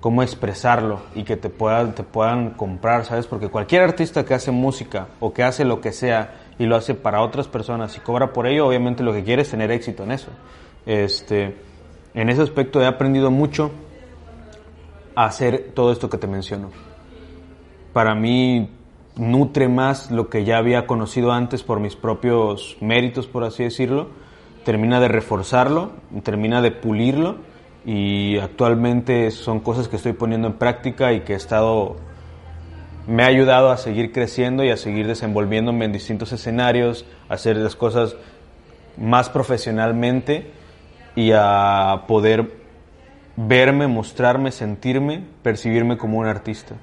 [0.00, 3.26] cómo expresarlo y que te puedan, te puedan comprar, ¿sabes?
[3.26, 6.94] Porque cualquier artista que hace música o que hace lo que sea y lo hace
[6.94, 10.12] para otras personas y cobra por ello, obviamente lo que quiere es tener éxito en
[10.12, 10.30] eso.
[10.84, 11.56] Este,
[12.12, 13.70] en ese aspecto he aprendido mucho
[15.14, 16.70] a hacer todo esto que te menciono.
[17.92, 18.77] Para mí
[19.18, 24.08] nutre más lo que ya había conocido antes por mis propios méritos, por así decirlo,
[24.64, 25.92] termina de reforzarlo,
[26.22, 27.36] termina de pulirlo
[27.84, 31.96] y actualmente son cosas que estoy poniendo en práctica y que he estado
[33.06, 37.56] me ha ayudado a seguir creciendo y a seguir desenvolviéndome en distintos escenarios, a hacer
[37.56, 38.16] las cosas
[38.98, 40.50] más profesionalmente
[41.16, 42.52] y a poder
[43.36, 46.74] verme, mostrarme, sentirme, percibirme como un artista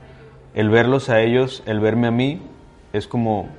[0.55, 2.41] el verlos a ellos, el verme a mí,
[2.93, 3.49] es como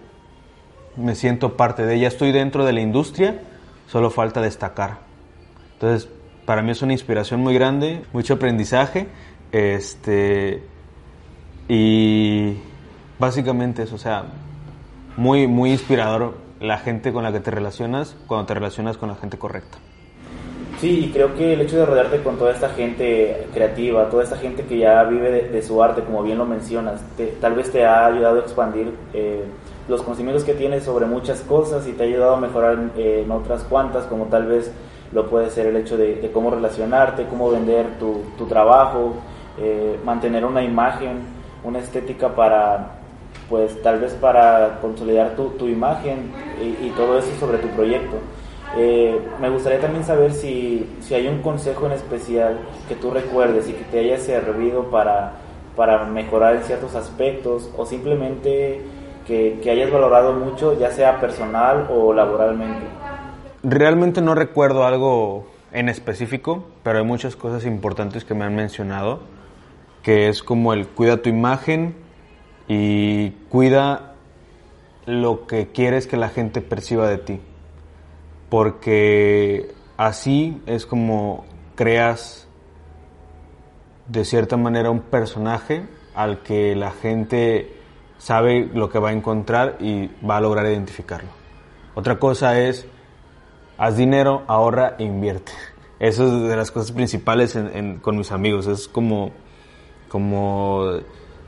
[0.97, 3.43] me siento parte de ella, estoy dentro de la industria,
[3.87, 5.01] solo falta destacar.
[5.75, 6.09] Entonces,
[6.47, 9.09] para mí es una inspiración muy grande, mucho aprendizaje,
[9.53, 10.63] este,
[11.69, 12.57] y
[13.19, 14.25] básicamente eso, o sea,
[15.19, 19.17] muy, muy inspirador la gente con la que te relacionas cuando te relacionas con la
[19.17, 19.79] gente correcta.
[20.81, 24.37] Sí, y creo que el hecho de rodearte con toda esta gente creativa, toda esta
[24.37, 27.03] gente que ya vive de, su arte, como bien lo mencionas,
[27.41, 29.43] tal vez te ha ayudado a expandir eh,
[29.89, 33.31] los conocimientos que tienes sobre muchas cosas y te ha ayudado a mejorar eh, en
[33.31, 34.71] otras cuantas, como tal vez
[35.13, 39.15] lo puede ser el hecho de, cómo relacionarte, cómo vender tu, trabajo,
[39.59, 41.21] eh, mantener una imagen,
[41.65, 42.99] una estética para,
[43.49, 46.33] pues tal vez para consolidar tu, imagen
[46.83, 48.19] y todo eso sobre tu proyecto.
[48.75, 52.59] Eh, me gustaría también saber si, si, hay un consejo en especial
[52.89, 55.35] que tú recuerdes y que te haya servido para,
[55.77, 58.83] para mejorar en ciertos aspectos o simplemente
[59.27, 62.87] que, que hayas valorado mucho, ya sea personal o laboralmente.
[63.63, 69.21] Realmente no recuerdo algo en específico, pero hay muchas cosas importantes que me han mencionado,
[70.03, 71.95] que es como el cuida tu imagen
[72.69, 74.15] y cuida
[75.07, 77.41] lo que quieres que la gente perciba de ti,
[78.49, 81.45] porque así es como
[81.75, 82.47] creas
[84.09, 87.77] de cierta manera un personaje al que la gente
[88.19, 91.29] sabe lo que va a encontrar y va a lograr identificarlo.
[91.95, 92.87] Otra cosa es,
[93.79, 95.53] haz dinero, ahorra e invierte.
[95.99, 97.59] Eso es de las cosas principales
[98.03, 98.67] con mis amigos.
[98.67, 99.31] Es como,
[100.09, 100.99] como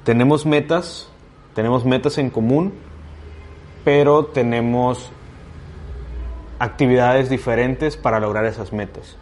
[0.04, 1.10] tenemos metas,
[1.54, 2.72] tenemos metas en común,
[3.84, 5.12] pero tenemos
[6.58, 9.16] actividades diferentes para lograr esas metas.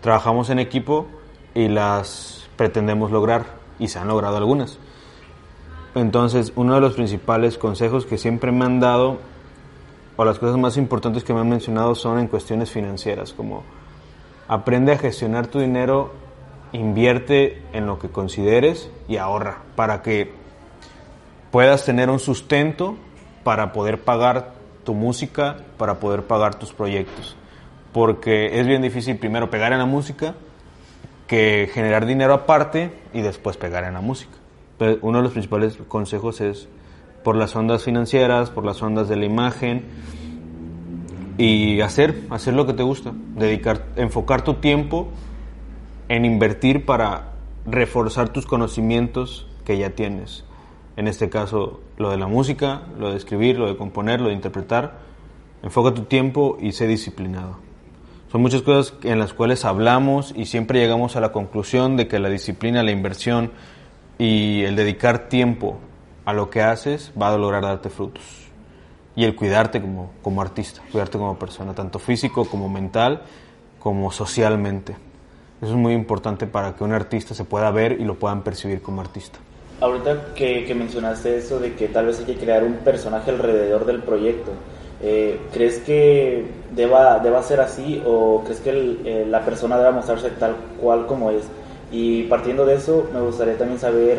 [0.00, 1.06] Trabajamos en equipo
[1.54, 3.46] y las pretendemos lograr
[3.78, 4.78] y se han logrado algunas.
[5.94, 9.18] Entonces, uno de los principales consejos que siempre me han dado,
[10.16, 13.64] o las cosas más importantes que me han mencionado, son en cuestiones financieras, como
[14.46, 16.12] aprende a gestionar tu dinero,
[16.72, 20.32] invierte en lo que consideres y ahorra, para que
[21.50, 22.96] puedas tener un sustento
[23.42, 24.59] para poder pagar
[24.94, 27.36] música, para poder pagar tus proyectos.
[27.92, 30.34] Porque es bien difícil primero pegar en la música
[31.26, 34.40] que generar dinero aparte y después pegar en la música
[35.02, 36.68] uno de los principales consejos es
[37.22, 39.84] por las ondas financieras, por las ondas de la imagen
[41.36, 45.08] y hacer, hacer lo que te gusta, dedicar, enfocar tu tiempo
[46.08, 47.32] en invertir para
[47.66, 50.44] reforzar tus conocimientos que ya tienes.
[51.00, 54.34] En este caso, lo de la música, lo de escribir, lo de componer, lo de
[54.34, 54.98] interpretar.
[55.62, 57.56] Enfoca tu tiempo y sé disciplinado.
[58.30, 62.18] Son muchas cosas en las cuales hablamos y siempre llegamos a la conclusión de que
[62.18, 63.50] la disciplina, la inversión,
[64.18, 65.78] y el dedicar tiempo
[66.26, 68.22] a lo que haces va a lograr darte frutos.
[69.16, 73.22] Y el cuidarte como, como artista, cuidarte como persona, tanto físico como mental,
[73.78, 74.96] como socialmente.
[75.62, 78.82] Eso es muy importante para que un artista se pueda ver y lo puedan percibir
[78.82, 79.38] como artista.
[79.80, 83.86] Ahorita que, que mencionaste eso de que tal vez hay que crear un personaje alrededor
[83.86, 84.52] del proyecto,
[85.02, 90.30] eh, ¿crees que deba, deba ser así o crees que eh, la persona deba mostrarse
[90.30, 91.44] tal cual como es?
[91.90, 94.18] Y partiendo de eso, me gustaría también saber,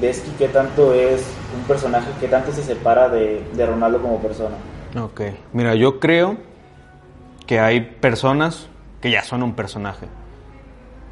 [0.00, 1.22] Desky, qué tanto es
[1.56, 4.56] un personaje, qué tanto se separa de, de Ronaldo como persona.
[5.00, 5.20] Ok,
[5.52, 6.36] mira, yo creo
[7.46, 8.68] que hay personas
[9.00, 10.06] que ya son un personaje.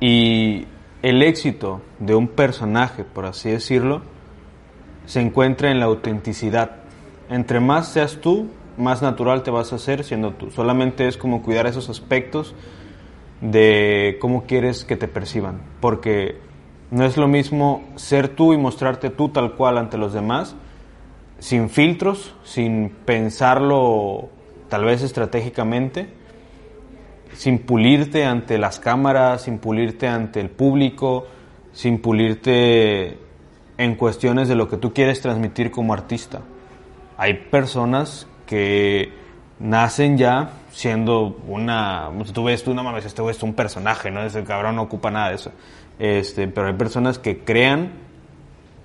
[0.00, 0.66] Y
[1.02, 4.02] el éxito de un personaje, por así decirlo,
[5.04, 6.76] se encuentra en la autenticidad.
[7.28, 8.48] Entre más seas tú,
[8.78, 10.50] más natural te vas a hacer siendo tú.
[10.50, 12.54] Solamente es como cuidar esos aspectos
[13.40, 16.38] de cómo quieres que te perciban, porque
[16.92, 20.54] no es lo mismo ser tú y mostrarte tú tal cual ante los demás,
[21.40, 24.28] sin filtros, sin pensarlo
[24.68, 26.08] tal vez estratégicamente,
[27.34, 31.26] sin pulirte ante las cámaras, sin pulirte ante el público,
[31.72, 33.18] sin pulirte
[33.78, 36.40] en cuestiones de lo que tú quieres transmitir como artista.
[37.16, 39.12] Hay personas que
[39.58, 42.10] nacen ya siendo una...
[42.32, 44.22] Tú ves, tú no mames, este güey es un personaje, ¿no?
[44.22, 45.52] Ese cabrón no ocupa nada de eso.
[45.98, 47.92] Este, pero hay personas que crean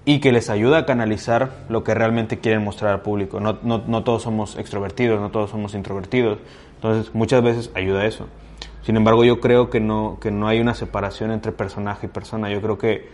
[0.08, 3.42] y que les ayuda a canalizar lo que realmente quieren mostrar al público.
[3.42, 6.40] No, no, no todos somos extrovertidos, no todos somos introvertidos.
[6.76, 8.28] Entonces, muchas veces ayuda eso.
[8.84, 12.50] Sin embargo, yo creo que no, que no hay una separación entre personaje y persona.
[12.50, 13.10] Yo creo que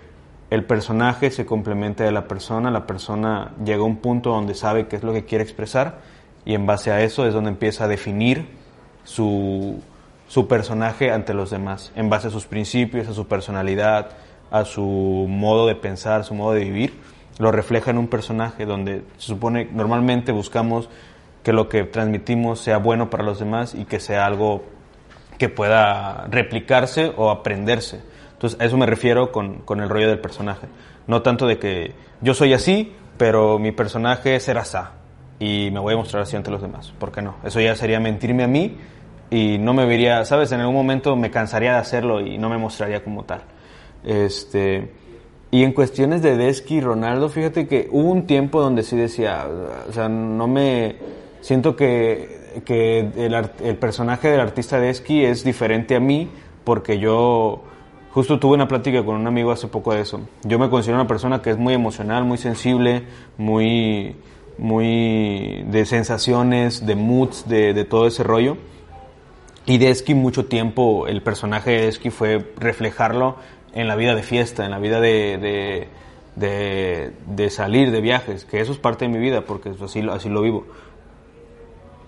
[0.51, 4.85] el personaje se complementa de la persona, la persona llega a un punto donde sabe
[4.85, 5.97] qué es lo que quiere expresar
[6.45, 8.49] y en base a eso es donde empieza a definir
[9.03, 9.81] su,
[10.27, 14.11] su personaje ante los demás, en base a sus principios, a su personalidad,
[14.53, 16.93] a su modo de pensar, su modo de vivir,
[17.39, 20.89] lo refleja en un personaje donde se supone normalmente buscamos
[21.41, 24.63] que lo que transmitimos sea bueno para los demás y que sea algo
[25.39, 28.01] que pueda replicarse o aprenderse.
[28.33, 30.67] Entonces a eso me refiero con, con el rollo del personaje.
[31.07, 34.77] No tanto de que yo soy así, pero mi personaje será así
[35.39, 36.93] y me voy a mostrar así ante los demás.
[36.99, 37.37] ¿Por qué no?
[37.43, 38.77] Eso ya sería mentirme a mí
[39.31, 40.51] y no me vería, ¿sabes?
[40.51, 43.41] En algún momento me cansaría de hacerlo y no me mostraría como tal.
[44.03, 44.91] Este,
[45.51, 49.47] y en cuestiones de Desky y Ronaldo, fíjate que hubo un tiempo donde sí decía,
[49.87, 50.95] o sea, no me...
[51.41, 56.29] Siento que, que el, el personaje del artista Desky es diferente a mí
[56.63, 57.63] porque yo
[58.11, 60.21] justo tuve una plática con un amigo hace poco de eso.
[60.43, 63.03] Yo me considero una persona que es muy emocional, muy sensible,
[63.37, 64.15] muy
[64.57, 68.57] muy de sensaciones, de moods, de, todo ese rollo.
[69.65, 73.37] Y Desky mucho tiempo, el personaje de Desky fue reflejarlo
[73.73, 75.87] en la vida de fiesta, en la vida de,
[76.35, 80.29] de, de, salir de viajes, que eso es parte de mi vida, porque así, así
[80.29, 80.65] lo vivo.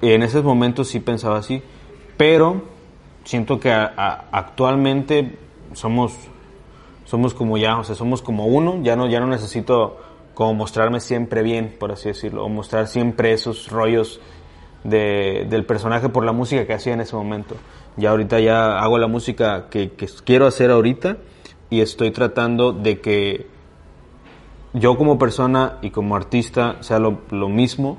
[0.01, 1.61] Y en esos momentos sí pensaba así,
[2.17, 2.63] pero
[3.23, 5.37] siento que actualmente
[5.73, 6.13] somos,
[7.05, 9.99] somos como ya, o sea, somos como uno, ya no, ya no necesito
[10.33, 14.19] como mostrarme siempre bien, por así decirlo, o mostrar siempre esos rollos
[14.83, 17.55] de, del personaje por la música que hacía en ese momento.
[17.97, 19.91] Ya ahorita ya hago la música que
[20.25, 21.17] quiero hacer ahorita
[21.69, 23.47] y estoy tratando de que
[24.73, 27.97] yo como persona y como artista sea lo, mismo,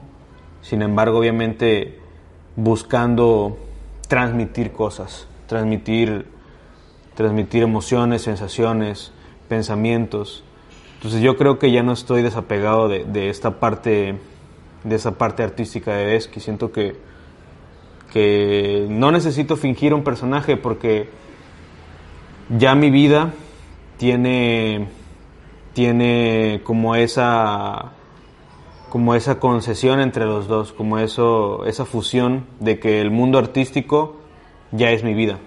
[0.62, 2.00] sin embargo obviamente
[2.54, 3.56] buscando
[4.08, 6.26] transmitir cosas, transmitir,
[7.14, 9.12] transmitir emociones, sensaciones,
[9.48, 10.44] pensamientos.
[10.96, 14.16] Entonces yo creo que ya no estoy desapegado de, de esta parte
[14.86, 16.40] de esa parte artística de Desky.
[16.40, 16.96] Siento que,
[18.12, 21.08] que no necesito fingir un personaje porque
[22.56, 23.32] ya mi vida
[23.96, 24.88] tiene,
[25.72, 27.92] tiene como esa
[28.88, 34.16] como esa concesión entre los dos, como eso, esa fusión de que el mundo artístico
[34.72, 35.38] ya es mi vida.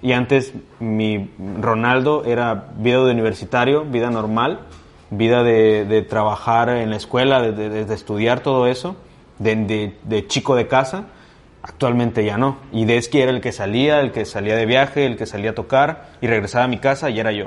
[0.00, 4.60] Y antes mi Ronaldo era vida de universitario, vida normal,
[5.10, 8.96] vida de, trabajar en la escuela, de, estudiar todo eso,
[9.38, 11.08] de, chico de casa,
[11.62, 12.58] actualmente ya no.
[12.72, 15.54] Y Desky era el que salía, el que salía de viaje, el que salía a
[15.54, 17.46] tocar y regresaba a mi casa y era yo.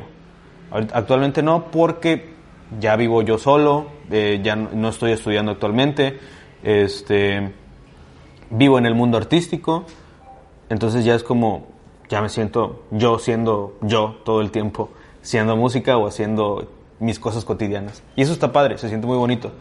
[0.72, 2.34] Actualmente no, porque
[2.80, 6.20] ya vivo yo solo, eh, ya no estoy estudiando actualmente,
[6.64, 7.54] este,
[8.50, 9.86] vivo en el mundo artístico,
[10.70, 11.68] entonces ya es como,
[12.10, 14.90] ya me siento yo siendo yo todo el tiempo,
[15.22, 18.04] haciendo música o haciendo mis cosas cotidianas.
[18.16, 19.52] Y eso está padre, se siente muy bonito.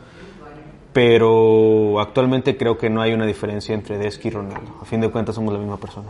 [0.95, 4.77] Pero actualmente creo que no hay una diferencia entre Desky y Ronaldo.
[4.81, 6.07] A fin de cuentas somos la misma persona.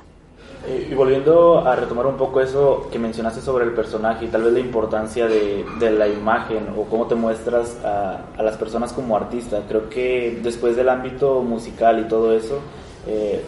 [0.90, 4.52] Y volviendo a retomar un poco eso que mencionaste sobre el personaje y tal vez
[4.52, 9.16] la importancia de, de la imagen o cómo te muestras a, a, las personas como
[9.16, 12.60] artista, creo que después del ámbito musical y todo eso,
[13.06, 13.42] eh,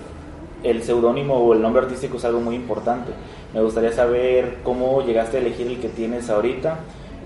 [0.62, 3.12] el seudónimo o el nombre artístico es algo muy importante.
[3.54, 6.78] Me gustaría saber cómo llegaste a elegir el que tienes ahorita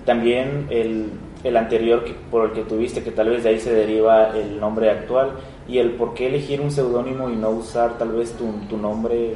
[0.05, 1.11] también el,
[1.43, 4.59] el anterior que, por el que tuviste, que tal vez de ahí se deriva el
[4.59, 5.31] nombre actual,
[5.67, 9.35] y el por qué elegir un seudónimo y no usar tal vez tu, tu, nombre,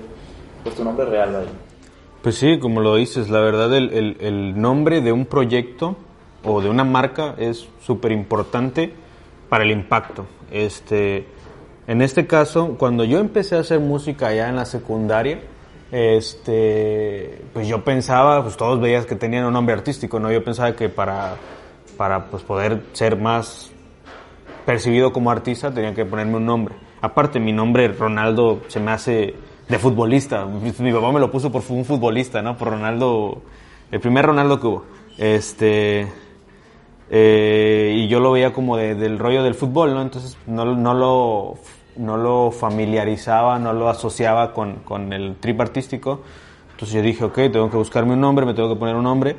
[0.64, 1.48] pues tu nombre real ahí.
[2.22, 5.96] Pues sí, como lo dices, la verdad el, el, nombre de un proyecto
[6.44, 8.92] o de una marca es súper importante
[9.50, 10.26] para el impacto.
[10.52, 11.28] Este,
[11.88, 15.40] en este caso, cuando yo empecé a hacer música ya en la secundaria,
[15.92, 20.32] este, pues yo pensaba, pues todos veías que tenían un nombre artístico, ¿no?
[20.32, 21.36] Yo pensaba que para,
[21.98, 23.72] para pues poder ser más
[24.66, 26.76] percibido como artista tenía que ponerme un nombre.
[27.02, 29.36] Aparte, mi nombre Ronaldo se me hace
[29.68, 30.46] de futbolista.
[30.46, 32.58] Mi papá me lo puso por un futbolista, ¿no?
[32.58, 33.42] Por Ronaldo,
[33.92, 34.86] el primer Ronaldo que hubo.
[35.18, 36.08] Este,
[37.10, 40.02] eh, y yo lo veía como de, del rollo del fútbol, ¿no?
[40.02, 41.56] Entonces no, no lo
[41.98, 46.22] no lo familiarizaba, no lo asociaba con, con, el trip artístico.
[46.72, 49.38] Entonces yo dije, ok, tengo que buscarme un nombre, me tengo que poner un nombre.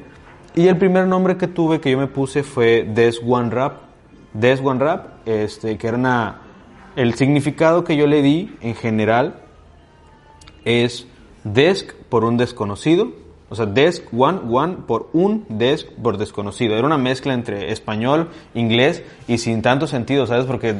[0.58, 3.74] Y el primer nombre que tuve, que yo me puse, fue Des One Rap.
[4.32, 6.40] Des One Rap, este, que era una...
[6.96, 9.34] El significado que yo le di en general
[10.64, 11.06] es
[11.44, 13.12] desk por un desconocido.
[13.50, 16.74] O sea, desk one, one por un desk por desconocido.
[16.74, 20.46] Era una mezcla entre español, inglés y sin tanto sentido, ¿sabes?
[20.46, 20.76] Porque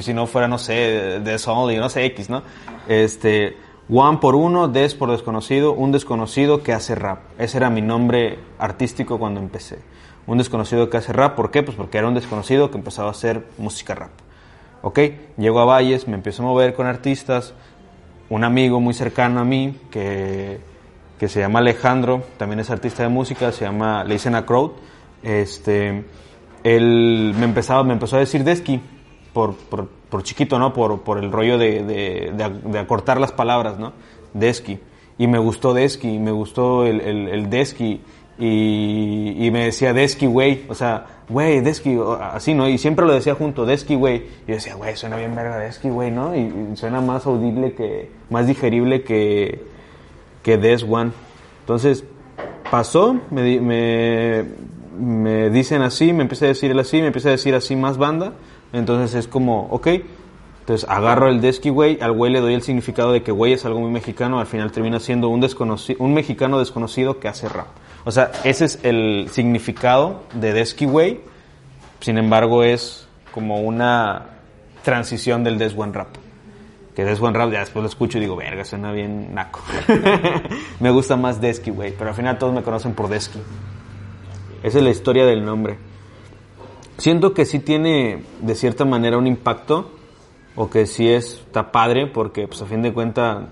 [0.00, 2.42] si no fuera, no sé, Des Only, no sé, X, ¿no?
[2.88, 3.54] Este,
[3.88, 7.20] One por uno, Des por desconocido, un desconocido que hace rap.
[7.38, 9.78] Ese era mi nombre artístico cuando empecé.
[10.26, 11.62] Un desconocido que hace rap, ¿por qué?
[11.62, 14.10] Pues porque era un desconocido que empezaba a hacer música rap.
[14.80, 14.98] ¿Ok?
[15.36, 17.54] Llego a Valles, me empiezo a mover con artistas.
[18.30, 20.60] Un amigo muy cercano a mí que,
[21.18, 24.72] que se llama Alejandro, también es artista de música, se llama, le dicen a Crowd.
[25.22, 26.04] Este,
[26.62, 28.80] él me, empezaba, me empezó a decir Desky
[29.34, 30.72] por, por, por chiquito, ¿no?
[30.72, 33.94] Por, por el rollo de, de, acortar las palabras, ¿no?
[34.32, 34.78] Desky.
[35.18, 38.00] Y me gustó Desky, me gustó el, el, Desky.
[38.38, 40.66] Y, y, me decía Desky, güey.
[40.68, 41.98] O sea, güey, Desky,
[42.30, 42.68] así, ¿no?
[42.68, 44.18] Y siempre lo decía junto, Desky, güey.
[44.46, 46.32] Y yo decía, güey, suena bien verga Desky, güey, ¿no?
[46.36, 49.64] Y, suena más audible que, más digerible que,
[50.44, 51.10] que Des One.
[51.62, 52.04] Entonces,
[52.70, 54.44] pasó, me, me,
[54.96, 57.98] me dicen así, me empieza a decir él así, me empieza a decir así más
[57.98, 58.34] banda.
[58.74, 59.86] Entonces es como, ok,
[60.60, 63.64] entonces agarro el Desky güey, al güey le doy el significado de que güey es
[63.64, 65.46] algo muy mexicano, al final termina siendo un,
[65.98, 67.68] un mexicano desconocido que hace rap.
[68.04, 71.20] O sea, ese es el significado de Desky güey,
[72.00, 74.26] sin embargo es como una
[74.82, 76.16] transición del Des One Rap.
[76.96, 79.60] Que Des One Rap ya después lo escucho y digo, verga, suena bien naco.
[80.80, 83.38] me gusta más Desky pero al final todos me conocen por Desky.
[84.64, 85.76] Esa es la historia del nombre.
[86.98, 89.90] Siento que sí tiene de cierta manera un impacto
[90.56, 93.44] o que sí está padre porque pues a fin de cuentas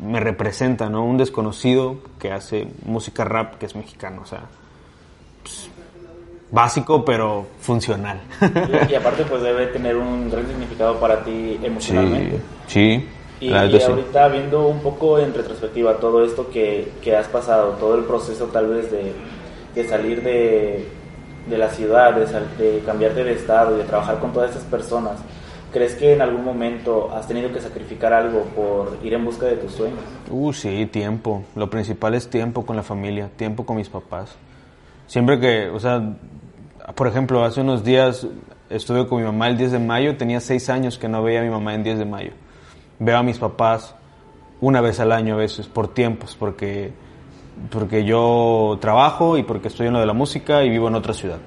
[0.00, 1.04] me representa, ¿no?
[1.04, 4.42] Un desconocido que hace música rap que es mexicano, o sea,
[5.42, 5.70] pues,
[6.50, 8.20] básico pero funcional.
[8.90, 12.36] Y, aparte pues debe tener un gran significado para ti emocionalmente.
[12.66, 13.46] Sí, sí.
[13.46, 18.04] Y, ahorita viendo un poco en retrospectiva todo esto que, que has pasado, todo el
[18.04, 19.12] proceso tal vez de,
[19.74, 20.86] de salir de,
[21.46, 22.26] de, la ciudad, de,
[22.64, 25.18] de cambiarte de estado y de trabajar con todas esas personas,
[25.72, 29.56] ¿Crees que en algún momento has tenido que sacrificar algo por ir en busca de
[29.56, 30.00] tus sueños?
[30.30, 31.44] Uh, sí, tiempo.
[31.56, 34.36] Lo principal es tiempo con la familia, tiempo con mis papás.
[35.06, 36.14] Siempre que, o sea,
[36.94, 38.26] por ejemplo, hace unos días
[38.68, 41.42] estuve con mi mamá el 10 de mayo, tenía seis años que no veía a
[41.42, 42.32] mi mamá en 10 de mayo.
[42.98, 43.94] Veo a mis papás
[44.60, 46.92] una vez al año a veces, por tiempos, porque,
[47.70, 51.14] porque yo trabajo y porque estoy en lo de la música y vivo en otra
[51.14, 51.38] ciudad.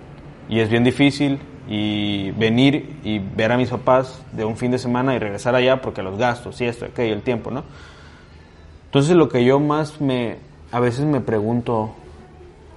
[0.50, 4.78] Y es bien difícil y venir y ver a mis papás de un fin de
[4.78, 7.64] semana y regresar allá porque los gastos y esto, aquello, el tiempo, ¿no?
[8.86, 10.38] Entonces lo que yo más me,
[10.72, 11.96] a veces me pregunto,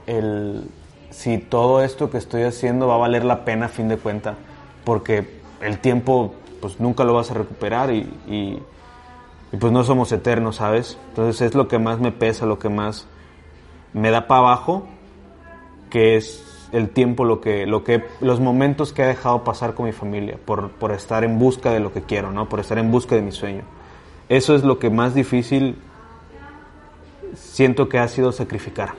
[0.06, 0.64] el,
[1.10, 4.34] si todo esto que estoy haciendo va a valer la pena a fin de cuenta,
[4.84, 8.58] porque el tiempo pues nunca lo vas a recuperar y, y,
[9.52, 10.98] y pues no somos eternos, ¿sabes?
[11.10, 13.06] Entonces es lo que más me pesa, lo que más
[13.92, 14.86] me da para abajo,
[15.90, 19.86] que es el tiempo, lo que, lo que, los momentos que he dejado pasar con
[19.86, 22.48] mi familia, por, por estar en busca de lo que quiero, ¿no?
[22.48, 23.62] Por estar en busca de mi sueño.
[24.28, 25.76] Eso es lo que más difícil
[27.34, 28.94] siento que ha sido sacrificar.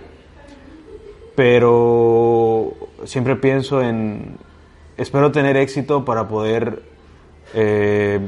[1.36, 2.74] Pero
[3.06, 4.38] siempre pienso en,
[4.98, 6.84] espero tener éxito para poder
[7.54, 8.20] eh,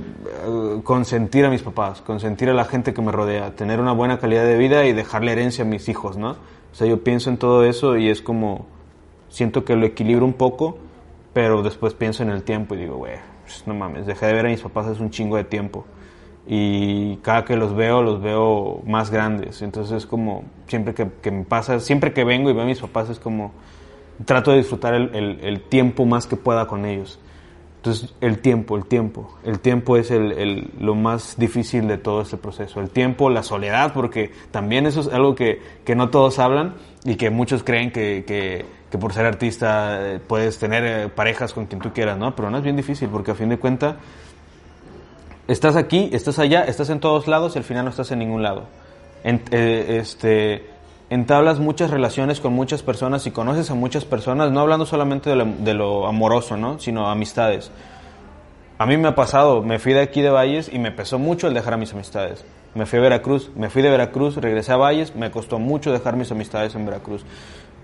[0.84, 4.46] consentir a mis papás, consentir a la gente que me rodea, tener una buena calidad
[4.46, 6.32] de vida y dejarle herencia a mis hijos, ¿no?
[6.32, 8.66] O sea, yo pienso en todo eso y es como
[9.30, 10.78] siento que lo equilibro un poco,
[11.34, 14.46] pero después pienso en el tiempo y digo, güey, pues, no mames, dejé de ver
[14.46, 15.86] a mis papás hace un chingo de tiempo.
[16.48, 19.62] Y cada que los veo, los veo más grandes.
[19.62, 23.10] Entonces es como, siempre que, me pasa, siempre que vengo y veo a mis papás,
[23.10, 23.52] es como,
[24.26, 27.20] trato de disfrutar el, el tiempo más que pueda con ellos.
[27.82, 29.40] Entonces, el tiempo, el tiempo.
[29.44, 32.80] El tiempo es el, lo más difícil de todo este proceso.
[32.80, 37.16] El tiempo, la soledad, porque también eso es algo que, que no todos hablan y
[37.16, 41.66] que muchos creen que, que, que por ser artista eh, puedes tener eh, parejas con
[41.66, 42.36] quien tú quieras, ¿no?
[42.36, 43.96] Pero no es bien difícil, porque a fin de cuentas,
[45.48, 48.44] estás aquí, estás allá, estás en todos lados y al final no estás en ningún
[48.44, 48.68] lado.
[49.24, 50.71] En, eh, este,
[51.12, 55.74] entablas muchas relaciones con muchas personas y conoces a muchas personas, no hablando solamente de
[55.74, 56.80] lo, amoroso, ¿no?
[56.80, 57.70] sino amistades.
[58.78, 61.50] A mí me ha pasado, me fui de aquí de Valles y me pesó mucho
[61.50, 62.46] el dejar a mis amistades.
[62.76, 66.16] Me fui a Veracruz, me fui de Veracruz, regresé a Valles, me costó mucho dejar
[66.16, 67.26] mis amistades en Veracruz.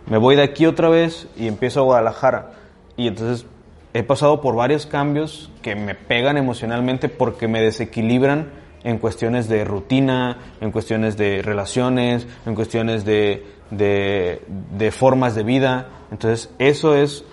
[0.06, 2.52] Me voy de aquí otra vez y empiezo a Guadalajara.
[2.96, 3.46] Y entonces
[3.94, 8.52] he pasado por varios cambios que me pegan emocionalmente porque me desequilibran
[8.84, 15.90] en cuestiones de rutina, en cuestiones de relaciones, en cuestiones de, de, formas de vida.
[16.12, 17.26] Entonces, eso es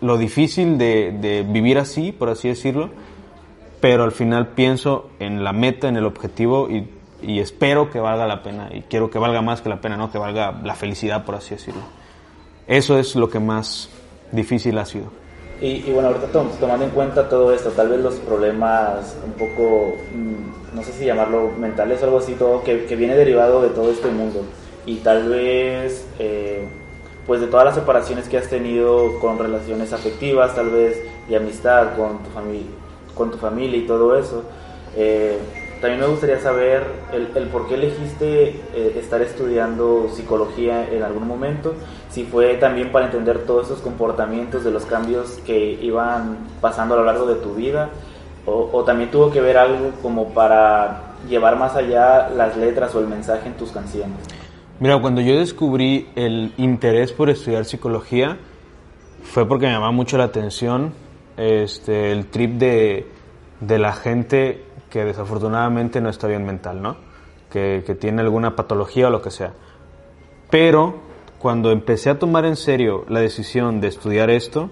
[0.00, 2.90] lo difícil de, de, vivir así, por así decirlo,
[3.80, 6.88] pero al final pienso en la meta, en el objetivo y,
[7.22, 10.10] y, espero que valga la pena y quiero que valga más que la pena, no
[10.10, 11.82] que valga la felicidad, por así decirlo.
[12.66, 13.88] Eso es lo que más
[14.30, 15.10] difícil ha sido.
[15.60, 16.28] Y, bueno, ahorita
[16.60, 21.04] tomando en cuenta todo esto, tal vez los problemas un poco, mm, no sé si
[21.04, 24.44] llamarlo mentales o algo así, todo que, que viene derivado de todo este mundo.
[24.86, 26.64] Y tal vez, eh,
[27.26, 31.96] pues de todas las separaciones que has tenido con relaciones afectivas, tal vez, y amistad
[31.96, 32.70] con tu, familia
[33.18, 34.44] con tu familia y todo eso.
[34.96, 35.36] Eh,
[35.80, 41.26] también me gustaría saber el, el por qué elegiste eh, estar estudiando psicología en algún
[41.28, 41.74] momento,
[42.10, 46.98] si fue también para entender todos esos comportamientos de los cambios que iban pasando a
[46.98, 47.90] lo largo de tu vida,
[48.46, 53.00] o, o también tuvo que ver algo como para llevar más allá las letras o
[53.00, 54.16] el mensaje en tus canciones.
[54.80, 58.38] Mira, cuando yo descubrí el interés por estudiar psicología,
[59.24, 60.92] fue porque me llamaba mucho la atención
[61.36, 63.06] este, el trip de,
[63.60, 66.96] de la gente que desafortunadamente no está bien mental, ¿no?
[67.50, 69.52] Que, que, tiene alguna patología o lo que sea.
[70.50, 71.07] Pero
[71.38, 74.70] cuando empecé a tomar en serio la decisión de estudiar esto,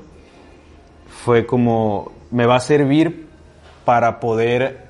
[1.08, 3.28] fue como, me va a servir
[3.84, 4.86] para poder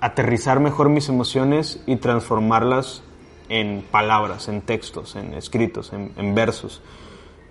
[0.00, 3.02] aterrizar mejor mis emociones y transformarlas
[3.48, 6.82] en palabras, en textos, en escritos, en, en versos.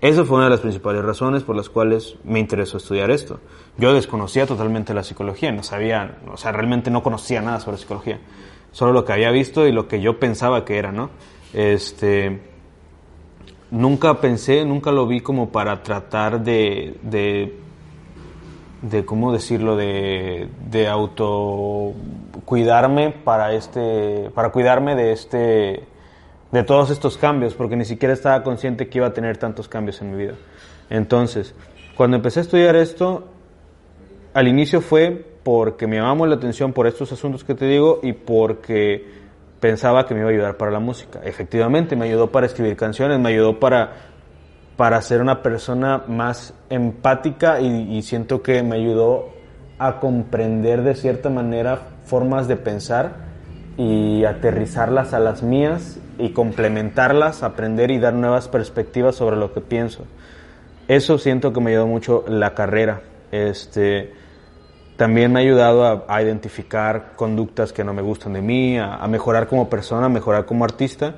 [0.02, 3.40] Esa fue una de las principales razones por las cuales me interesó estudiar esto.
[3.78, 8.20] Yo desconocía totalmente la psicología, no sabía, o sea, realmente no conocía nada sobre psicología.
[8.72, 11.10] Solo lo que había visto y lo que yo pensaba que era, ¿no?
[11.54, 12.53] Este,
[13.74, 17.58] nunca pensé, nunca lo vi como para tratar de, de,
[18.84, 21.94] de ¿cómo decirlo?, de, de auto
[22.46, 25.84] cuidarme para este, para cuidarme de este,
[26.52, 30.02] de todos estos cambios, porque ni siquiera estaba consciente que iba a tener tantos cambios
[30.02, 30.36] en mi vida.
[30.92, 31.56] Entonces,
[31.98, 33.28] cuando empecé a estudiar esto,
[34.36, 38.14] al inicio fue porque me llamaba la atención por estos asuntos que te digo y
[38.14, 39.23] porque
[39.64, 41.22] pensaba que me iba a ayudar para la música.
[41.24, 43.94] Efectivamente, me ayudó para escribir canciones, me ayudó para,
[44.76, 49.30] para ser una persona más empática y, siento que me ayudó
[49.80, 53.14] a comprender de cierta manera formas de pensar
[53.78, 59.62] y aterrizarlas a las mías y complementarlas, aprender y dar nuevas perspectivas sobre lo que
[59.62, 60.04] pienso.
[60.90, 63.00] Eso siento que me ayudó mucho la carrera.
[63.32, 64.12] Este,
[65.04, 69.48] también me ha ayudado a, identificar conductas que no me gustan de mí, a, mejorar
[69.48, 71.16] como persona, a mejorar como artista.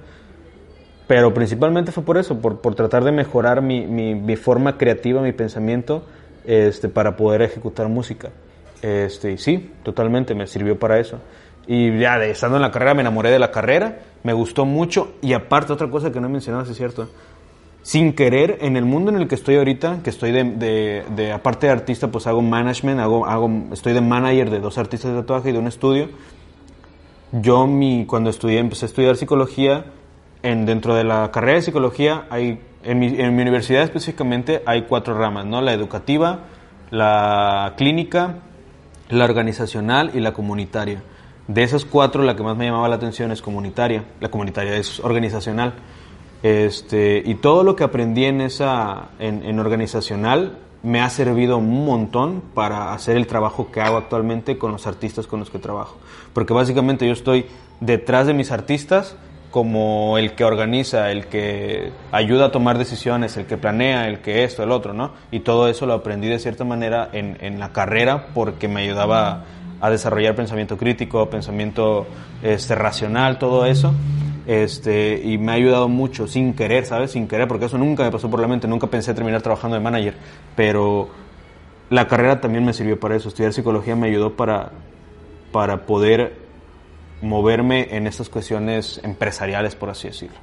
[1.05, 5.21] Pero principalmente fue por eso, por, por tratar de mejorar mi, mi, mi, forma creativa,
[5.21, 6.03] mi pensamiento,
[6.45, 8.31] este, para poder ejecutar música.
[8.81, 11.19] Este, y sí, totalmente me sirvió para eso.
[11.67, 15.13] Y ya de estando en la carrera me enamoré de la carrera, me gustó mucho.
[15.21, 17.07] Y aparte, otra cosa que no he mencionado, es cierto,
[17.85, 21.71] sin querer, en el mundo en el que estoy ahorita, que estoy de, aparte de
[21.71, 25.53] artista, pues hago management, hago, hago, estoy de manager de dos artistas de tatuaje y
[25.53, 26.09] de un estudio.
[27.31, 29.85] Yo mi, cuando estudié, empecé a estudiar psicología,
[30.41, 34.85] en, dentro de la carrera de psicología, hay, en mi, en mi universidad específicamente, hay
[34.89, 35.61] cuatro ramas, ¿no?
[35.61, 36.39] La educativa,
[36.89, 38.37] la clínica,
[39.09, 41.03] la organizacional y la comunitaria.
[41.47, 44.05] De esas cuatro, la que más me llamaba la atención es comunitaria.
[44.19, 45.75] La comunitaria es organizacional.
[46.45, 52.43] Este, y todo lo que aprendí en esa, en, organizacional me ha servido un montón
[52.53, 55.97] para hacer el trabajo que hago actualmente con los artistas con los que trabajo.
[56.33, 57.47] Porque básicamente yo estoy
[57.79, 59.15] detrás de mis artistas
[59.49, 64.43] como el que organiza, el que ayuda a tomar decisiones, el que planea, el que
[64.43, 65.13] esto, el otro, ¿no?
[65.31, 69.45] Y todo eso lo aprendí de cierta manera en, en la carrera porque me ayudaba
[69.85, 72.05] a desarrollar pensamiento crítico, pensamiento
[72.41, 73.93] este, racional, todo eso
[74.47, 77.11] este, y me ha ayudado mucho, sin querer, ¿sabes?
[77.11, 79.81] Sin querer, porque eso nunca me pasó por la mente, nunca pensé terminar trabajando de
[79.81, 80.15] manager,
[80.55, 81.09] pero
[81.89, 84.71] la carrera también me sirvió para eso, estudiar psicología me ayudó para,
[85.51, 86.35] para poder
[87.21, 90.37] moverme en estas cuestiones empresariales, por así decirlo.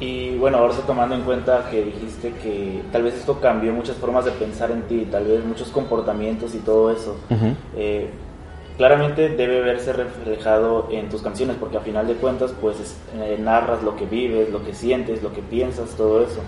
[0.00, 4.26] Y, bueno, ahora tomando en cuenta que dijiste que tal vez esto cambió muchas formas
[4.26, 7.16] de pensar en ti, tal vez muchos comportamientos y todo eso
[8.76, 13.82] claramente debe verse reflejado en tus canciones, porque a final de cuentas, pues eh, narras
[13.82, 16.40] lo que vives, lo que sientes, lo que piensas, todo eso.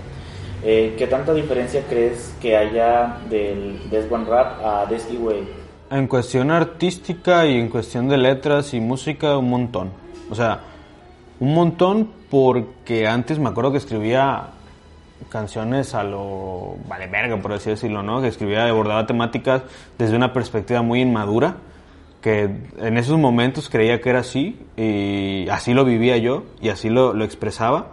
[0.63, 5.47] Eh, ¿Qué tanta diferencia crees que haya del Des One Rap a Desky Way?
[5.91, 9.91] En cuestión artística y en cuestión de letras y música, un montón.
[10.31, 10.61] O sea,
[11.41, 14.49] un montón porque antes me acuerdo que escribía
[15.29, 18.23] canciones a lo vale verga, por así decirlo, ¿no?
[18.23, 19.63] Que escribía, abordaba temáticas
[19.99, 21.57] desde una perspectiva muy inmadura
[22.25, 22.49] que
[22.79, 27.13] en esos momentos creía que era así y así lo vivía yo y así lo,
[27.13, 27.89] lo expresaba.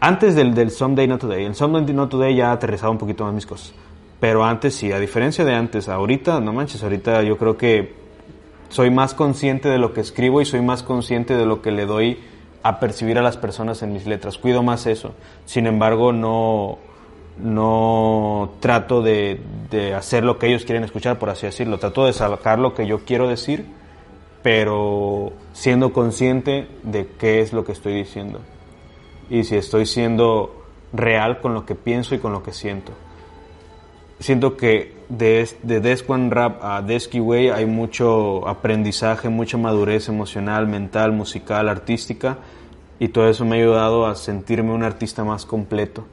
[0.00, 3.34] Antes del, del Someday Not Today, el Someday Not Today ya aterrizaba un poquito más
[3.34, 3.74] mis cosas.
[4.18, 7.92] Pero antes sí, a diferencia de antes, ahorita, no manches, ahorita yo creo que
[8.70, 11.84] soy más consciente de lo que escribo y soy más consciente de lo que le
[11.84, 12.18] doy
[12.62, 14.38] a percibir a las personas en mis letras.
[14.38, 15.12] Cuido más eso.
[15.44, 16.78] Sin embargo, no,
[17.42, 19.40] no trato de,
[19.96, 21.78] hacer lo que ellos quieren escuchar, por así decirlo.
[21.78, 23.66] Trato de sacar lo que yo quiero decir,
[24.42, 28.40] pero siendo consciente de qué es lo que estoy diciendo.
[29.28, 32.92] Y si estoy siendo real con lo que pienso y con lo que siento.
[34.18, 40.66] Siento que de, de Desk Rap a Desky Way hay mucho aprendizaje, mucha madurez emocional,
[40.66, 42.38] mental, musical, artística,
[42.98, 46.04] y todo eso me ha ayudado a sentirme un artista más completo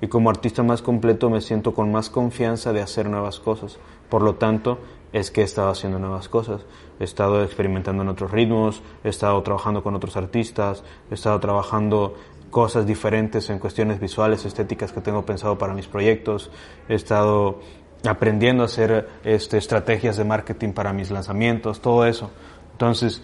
[0.00, 3.78] y como artista más completo me siento con más confianza de hacer nuevas cosas.
[4.08, 4.78] Por lo tanto,
[5.12, 6.62] es que he estado haciendo nuevas cosas.
[7.00, 12.14] He estado experimentando en otros ritmos, he estado trabajando con otros artistas, he estado trabajando
[12.50, 16.50] cosas diferentes en cuestiones visuales, estéticas que tengo pensado para mis proyectos.
[16.88, 17.60] He estado
[18.08, 22.30] aprendiendo a hacer este, estrategias de marketing para mis lanzamientos, todo eso.
[22.72, 23.22] Entonces,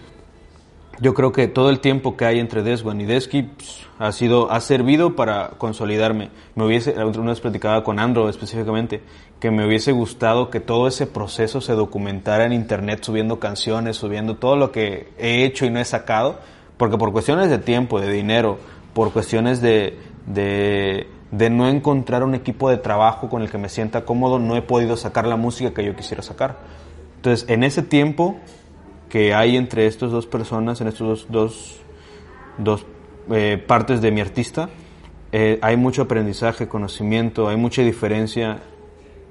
[1.01, 4.51] yo creo que todo el tiempo que hay entre Deswan y Desky pues, ha sido
[4.51, 6.31] ha servido para consolidarme.
[6.55, 9.03] Me hubiese una vez platicaba con Andro específicamente
[9.41, 14.37] que me hubiese gustado que todo ese proceso se documentara en internet subiendo canciones, subiendo
[14.37, 16.39] todo lo que he hecho y no he sacado,
[16.77, 18.59] porque por cuestiones de tiempo, de dinero,
[18.95, 23.69] por cuestiones de de de no encontrar un equipo de trabajo con el que me
[23.69, 26.59] sienta cómodo, no he podido sacar la música que yo quisiera sacar.
[27.17, 28.37] Entonces, en ese tiempo
[29.15, 31.77] que hay entre estas dos personas, en estos dos, dos,
[32.59, 32.87] dos
[33.31, 34.71] eh, partes de mi artista,
[35.31, 38.59] eh, hay mucho aprendizaje, conocimiento, hay mucha diferencia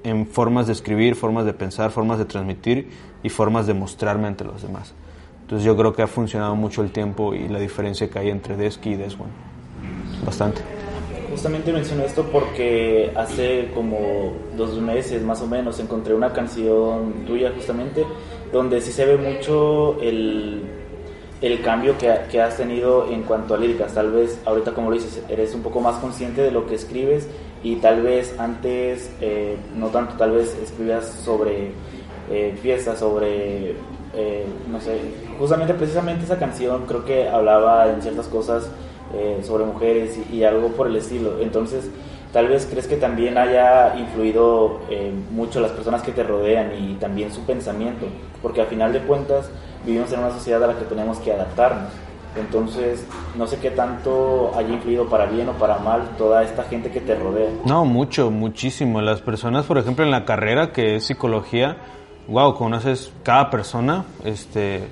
[0.02, 2.88] en formas de escribir, formas de pensar, formas de transmitir
[3.22, 4.94] y formas de mostrarme ante los demás.
[5.42, 8.56] Entonces yo creo que ha funcionado mucho el tiempo y la diferencia que hay entre
[8.56, 9.28] Desky y Deswan.
[10.24, 10.62] Bastante.
[11.30, 17.52] Justamente menciono esto porque hace como dos meses más o menos encontré una canción tuya
[17.54, 18.06] justamente
[18.54, 20.62] donde sí se ve mucho el
[21.42, 23.92] el cambio que, que, has tenido en cuanto a líricas.
[23.92, 27.28] Tal vez ahorita, como lo dices, eres un poco más consciente de lo que escribes
[27.62, 31.72] y tal vez antes, eh, no tanto, tal vez escribías sobre
[32.30, 33.72] eh, fiestas, sobre,
[34.14, 34.98] eh, no sé,
[35.38, 38.70] justamente precisamente esa canción creo que hablaba en ciertas cosas
[39.14, 41.40] eh, sobre mujeres y, y, algo por el estilo.
[41.40, 41.90] Entonces,
[42.34, 44.80] tal vez crees que también haya influido
[45.30, 48.06] mucho las personas que te rodean y también su pensamiento,
[48.42, 49.48] porque al final de cuentas,
[49.86, 51.92] vivimos en una sociedad a la que tenemos que adaptarnos.
[52.36, 53.06] Entonces,
[53.36, 57.00] no sé qué tanto haya influido para bien o para mal toda esta gente que
[57.00, 57.50] te rodea.
[57.64, 59.00] No, mucho, muchísimo.
[59.00, 61.76] Las personas, por ejemplo, en la carrera que es psicología,
[62.26, 64.88] wow, conoces cada persona, este,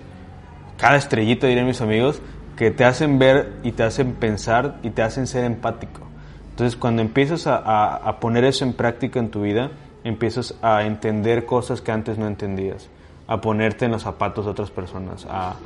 [0.77, 2.23] cada estrellita, dirían mis amigos,
[2.57, 6.12] que te hacen ver y te hacen pensar y te hacen ser empático.
[6.53, 9.71] Entonces, cuando empiezas a, a, poner eso en práctica en tu vida,
[10.05, 12.91] empiezas a entender cosas que antes no entendías
[13.27, 15.57] a ponerte en los zapatos de otras personas, a,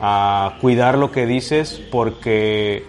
[0.00, 2.84] a cuidar lo que dices porque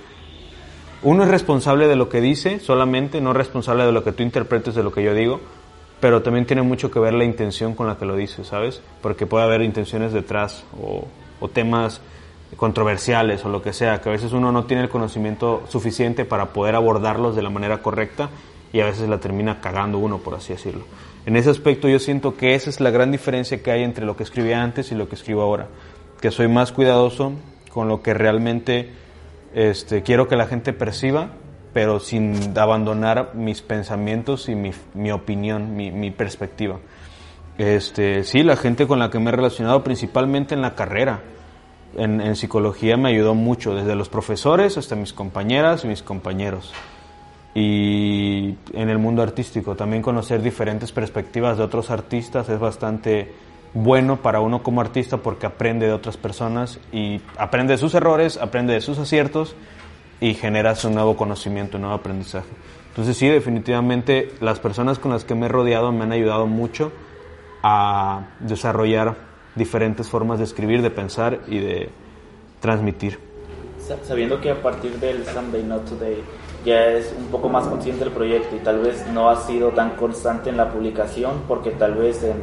[1.02, 4.22] uno es responsable de lo que dice solamente, no es responsable de lo que tú
[4.22, 5.42] interpretes de lo que yo digo,
[6.00, 8.82] pero también tiene mucho que ver la intención con la que lo dices, ¿sabes?
[9.02, 11.08] Porque puede haber intenciones detrás o,
[11.40, 12.02] o temas
[12.56, 16.48] controversiales o lo que sea, que a veces uno no tiene el conocimiento suficiente para
[16.48, 18.30] poder abordarlos de la manera correcta
[18.74, 20.84] y a veces la termina cagando uno, por así decirlo.
[21.26, 24.16] En ese aspecto yo siento que esa es la gran diferencia que hay entre lo
[24.16, 25.68] que escribía antes y lo que escribo ahora,
[26.22, 27.34] que soy más cuidadoso
[27.72, 28.90] con lo que realmente
[29.54, 31.32] este, quiero que la gente perciba,
[31.74, 36.80] pero sin abandonar mis pensamientos y mi, mi opinión, mi, mi, perspectiva.
[37.58, 41.22] Este, sí, la gente con la que me he relacionado principalmente en la carrera,
[41.96, 46.74] en, en psicología me ayudó mucho, desde los profesores hasta mis compañeras y mis compañeros
[47.54, 49.76] y en el mundo artístico.
[49.76, 53.34] También conocer diferentes perspectivas de otros artistas es bastante
[53.74, 58.38] bueno para uno como artista porque aprende de otras personas y aprende de sus errores,
[58.38, 59.56] aprende de sus aciertos
[60.22, 62.50] y generas un nuevo conocimiento, un nuevo aprendizaje.
[62.90, 66.92] Entonces sí, definitivamente las personas con las que me he rodeado me han ayudado mucho
[67.62, 69.29] a desarrollar
[69.60, 71.90] diferentes formas de escribir, de pensar y de
[72.60, 73.20] transmitir.
[74.04, 76.24] Sabiendo que a partir del Sunday Not Today
[76.66, 79.92] ya es un poco más consciente del proyecto y tal vez no ha sido tan
[79.92, 82.42] constante en la publicación porque tal vez en,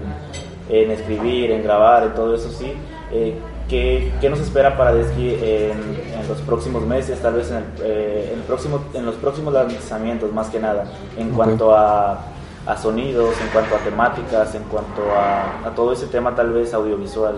[0.69, 2.73] en escribir, en grabar, en todo eso sí.
[3.13, 3.39] Eh,
[3.69, 5.79] ¿qué, ¿qué, nos espera para Desky en,
[6.19, 9.55] en, los próximos meses, tal vez en, el, eh, en, el próximo, en los próximos
[9.55, 10.85] lanzamientos más que nada,
[11.17, 11.37] en okay.
[11.37, 12.19] cuanto a,
[12.67, 17.37] a, sonidos, en cuanto a temáticas, en cuanto a, todo ese tema tal vez audiovisual?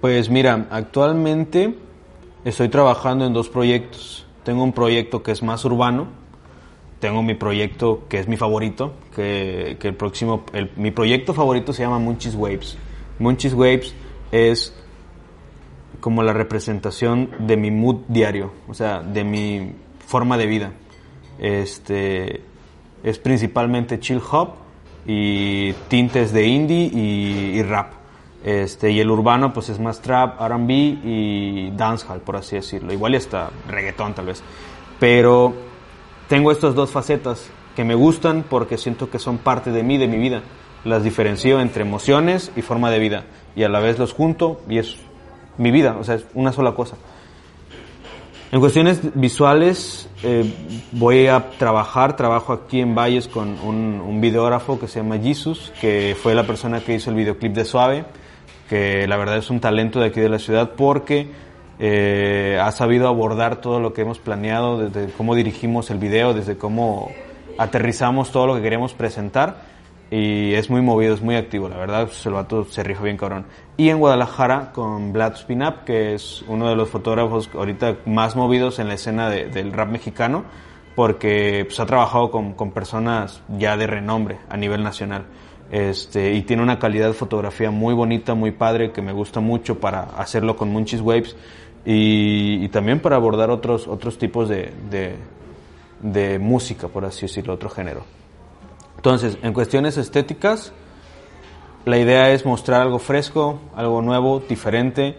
[0.00, 1.78] Pues mira, actualmente
[2.44, 6.08] estoy trabajando en dos proyectos tengo un proyecto que es más urbano,
[6.98, 10.44] tengo mi proyecto que es mi favorito, que, que el próximo,
[10.76, 12.76] mi proyecto favorito se llama Munchies Waves.
[13.18, 13.94] Munchies Waves
[14.32, 14.74] es
[16.00, 19.74] como la representación de mi mood diario, o sea, de mi
[20.06, 20.72] forma de vida.
[21.38, 22.42] Este
[23.02, 24.50] es principalmente chill hop
[25.06, 27.92] y tintes de indie y, rap.
[28.44, 32.92] Este, y el urbano pues es más trap, R&B y dancehall, por así decirlo.
[32.92, 34.42] Igual y hasta reggaetón tal vez.
[34.98, 35.54] Pero
[36.28, 40.08] tengo estas dos facetas que me gustan porque siento que son parte de mí, de
[40.08, 40.42] mi vida.
[40.84, 43.24] Las diferencio entre emociones y forma de vida.
[43.56, 44.96] Y a la vez los junto y es
[45.58, 46.96] mi vida, o sea, es una sola cosa.
[48.52, 50.52] En cuestiones visuales, eh,
[50.92, 55.72] voy a trabajar, trabajo aquí en Valles con un, un videógrafo que se llama Jesus,
[55.80, 58.04] que fue la persona que hizo el videoclip de Suave
[58.70, 61.28] que la verdad es un talento de aquí de la ciudad porque
[61.80, 66.56] eh, ha sabido abordar todo lo que hemos planeado, desde cómo dirigimos el video, desde
[66.56, 67.10] cómo
[67.58, 69.69] aterrizamos todo lo que queremos presentar
[70.10, 73.16] y es muy movido, es muy activo, la verdad, pues, el vato se rijo bien
[73.16, 73.46] cabrón.
[73.76, 78.78] Y en Guadalajara con Vlad Spinap, que es uno de los fotógrafos ahorita más movidos
[78.78, 80.44] en la escena de, del rap mexicano,
[80.96, 85.26] porque pues, ha trabajado con, con personas ya de renombre a nivel nacional.
[85.70, 89.78] Este, y tiene una calidad de fotografía muy bonita, muy padre, que me gusta mucho
[89.78, 91.36] para hacerlo con Munchies Waves
[91.84, 95.14] y, y también para abordar otros, otros tipos de, de,
[96.02, 98.04] de, música, por así decirlo, otro género.
[99.00, 100.74] Entonces, en cuestiones estéticas,
[101.86, 105.16] la idea es mostrar algo fresco, algo nuevo, diferente,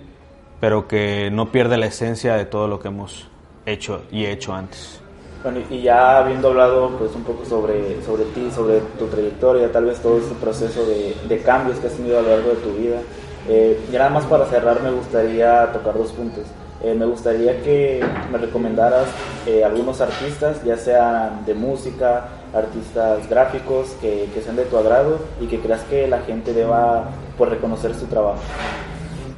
[0.59, 3.27] pero que no pierda la esencia de todo lo que hemos
[3.65, 5.01] hecho y he hecho antes.
[5.41, 9.85] Bueno, y ya habiendo hablado pues un poco sobre, sobre ti, sobre tu trayectoria, tal
[9.85, 12.73] vez todo este proceso de, de cambios que has tenido a lo largo de tu
[12.73, 13.01] vida,
[13.49, 16.45] eh, y nada más para cerrar me gustaría tocar dos puntos.
[16.83, 19.07] Eh, me gustaría que me recomendaras
[19.45, 25.19] eh, algunos artistas, ya sean de música, artistas gráficos, que, que, sean de tu agrado
[25.39, 28.39] y que creas que la gente deba pues, reconocer su trabajo.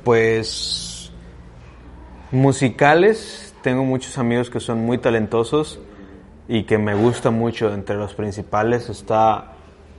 [0.06, 1.12] Pues
[2.32, 5.80] musicales, tengo muchos amigos que son muy talentosos
[6.48, 7.74] y que me gusta mucho.
[7.74, 9.53] Entre los principales está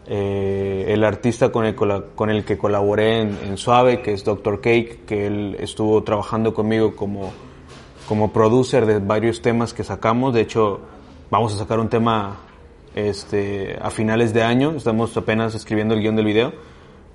[0.06, 4.60] eh, el artista con el, con el que colaboré en, Suave, que es Dr.
[4.60, 7.32] Cake, que él estuvo trabajando conmigo como,
[8.06, 10.34] como producer de varios temas que sacamos.
[10.34, 10.80] De hecho,
[11.30, 12.36] vamos a sacar un tema
[12.94, 16.52] este, a finales de año, estamos apenas escribiendo el guion del video.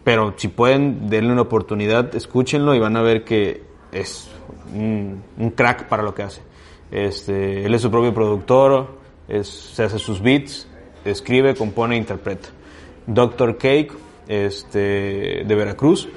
[0.03, 4.31] Pero si pueden, denle una oportunidad, escúchenlo y van a ver que es
[4.73, 5.21] un,
[5.55, 6.41] crack para lo que hace.
[6.89, 8.97] Este, él es su propio productor,
[9.27, 10.67] es, se hace sus beats,
[11.05, 12.49] escribe, compone e interpreta.
[13.09, 13.57] Dr.
[13.57, 13.91] Cake,
[14.27, 16.07] este, de Veracruz.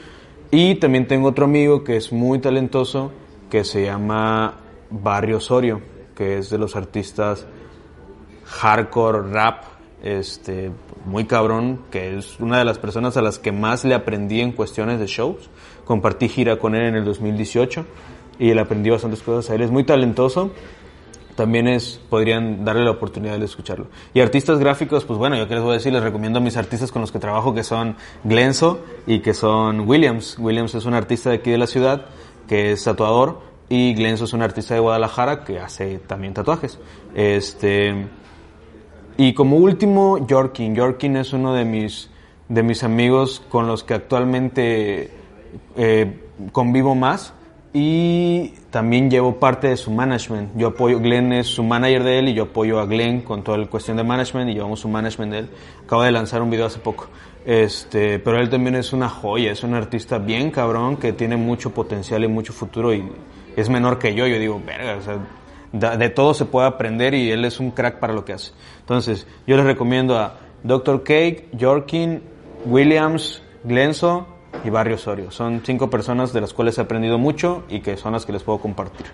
[0.50, 3.10] Y también tengo otro amigo que es muy talentoso,
[3.50, 4.60] que se llama
[4.90, 5.80] Barrio Osorio,
[6.14, 7.46] que es de los artistas
[8.44, 9.64] hardcore rap,
[10.02, 10.70] este,
[11.06, 14.52] muy cabrón, que es una de las personas a las que más le aprendí en
[14.52, 15.48] cuestiones de shows.
[15.86, 17.86] Compartí gira con él en el 2018
[18.38, 19.62] y él aprendí bastantes cosas a él.
[19.62, 20.50] Es muy talentoso
[21.34, 23.86] también es, podrían darle la oportunidad de escucharlo.
[24.14, 26.56] Y artistas gráficos, pues bueno, yo qué les voy a decir, les recomiendo a mis
[26.56, 30.38] artistas con los que trabajo, que son Glenso y que son Williams.
[30.38, 32.06] Williams es un artista de aquí de la ciudad,
[32.48, 36.78] que es tatuador, y Glenso es un artista de Guadalajara que hace también tatuajes.
[37.14, 38.06] Este,
[39.16, 40.74] y como último, Yorkin.
[40.74, 42.10] Yorkin es uno de mis,
[42.48, 45.10] de mis amigos con los que actualmente
[45.76, 46.20] eh,
[46.52, 47.34] convivo más
[47.74, 50.50] y también llevo parte de su management.
[50.56, 53.56] Yo apoyo, Glenn es su manager de él y yo apoyo a Glenn con toda
[53.56, 55.48] la cuestión de management y llevamos su management de él.
[55.84, 57.08] Acabo de lanzar un video hace poco.
[57.46, 61.72] Este, pero él también es una joya, es un artista bien cabrón que tiene mucho
[61.72, 63.04] potencial y mucho futuro y
[63.56, 64.26] es menor que yo.
[64.26, 67.98] Yo digo, verga, o sea, de, todo se puede aprender y él es un crack
[67.98, 68.52] para lo que hace.
[68.80, 71.02] Entonces, yo les recomiendo a Dr.
[71.02, 72.22] Cake, Jorkin,
[72.66, 74.26] Williams, Glenso,
[74.64, 75.30] y Barrio Osorio.
[75.30, 78.42] Son cinco personas de las cuales he aprendido mucho y que son las que les
[78.42, 79.06] puedo compartir.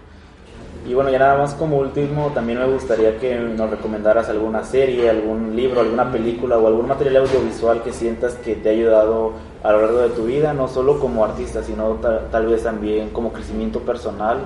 [0.89, 5.11] Y bueno, ya nada más como último, también me gustaría que nos recomendaras alguna serie,
[5.11, 9.73] algún libro, alguna película o algún material audiovisual que sientas que te ha ayudado a
[9.73, 11.99] lo largo de tu vida, no solo como artista, sino
[12.31, 14.39] tal, vez también como crecimiento personal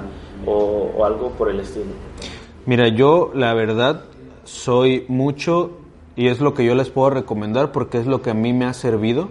[0.44, 1.92] o, o algo por el estilo.
[2.66, 4.02] Mira, yo la verdad
[4.42, 5.70] soy mucho
[6.16, 8.64] y es lo que yo les puedo recomendar porque es lo que a mí me
[8.64, 9.28] ha servido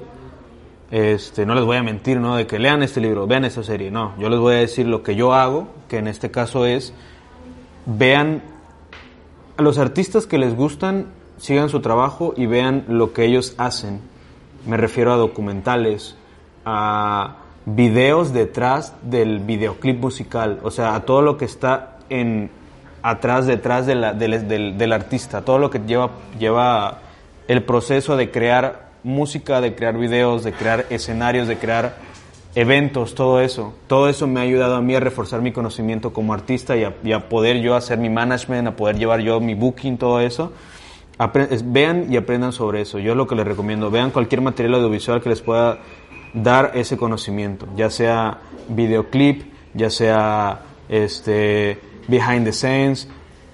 [0.91, 2.35] este, no les voy a mentir, ¿no?
[2.35, 4.13] De que lean este libro, vean esta serie, no.
[4.19, 6.93] Yo les voy a decir lo que yo hago, que en este caso es,
[7.85, 8.43] vean
[9.57, 11.07] a los artistas que les gustan,
[11.37, 14.01] sigan su trabajo y vean lo que ellos hacen.
[14.65, 16.17] Me refiero a documentales,
[16.65, 22.51] a videos detrás del videoclip musical, o sea, a todo lo que está en
[23.01, 26.99] atrás, detrás del, del, del artista, todo lo que lleva, lleva
[27.47, 31.95] el proceso de crear música, de crear videos, de crear escenarios, de crear
[32.55, 33.73] eventos, todo eso.
[33.87, 36.83] Todo eso me ha ayudado a mí a reforzar mi conocimiento como artista y
[37.13, 40.51] a, poder yo hacer mi management, a poder llevar yo mi booking, todo eso.
[41.65, 42.99] vean y aprendan sobre eso.
[42.99, 43.89] Yo es lo que les recomiendo.
[43.89, 45.79] Vean cualquier material audiovisual que les pueda
[46.33, 53.07] dar ese conocimiento, ya sea videoclip, ya sea este behind the scenes,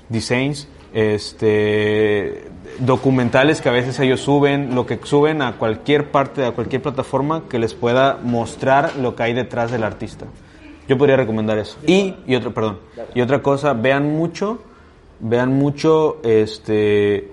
[0.10, 2.50] designs, este
[2.80, 7.44] documentales que a veces ellos suben, lo que suben a cualquier parte, a cualquier plataforma
[7.50, 10.26] que les pueda mostrar lo que hay detrás del artista.
[10.88, 11.78] Yo podría recomendar eso.
[11.86, 12.80] Y, y otra, perdón,
[13.14, 14.62] y otra cosa, vean mucho,
[15.20, 17.32] vean mucho, este,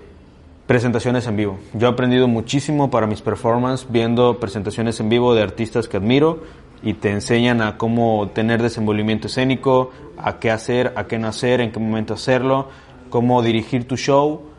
[0.67, 1.57] presentaciones en vivo.
[1.73, 6.43] Yo he aprendido muchísimo para mis performances viendo presentaciones en vivo de artistas que admiro
[6.83, 11.61] y te enseñan a cómo tener desenvolvimiento escénico, a qué hacer, a qué no hacer,
[11.61, 12.69] en qué momento hacerlo,
[13.09, 14.54] cómo dirigir tu show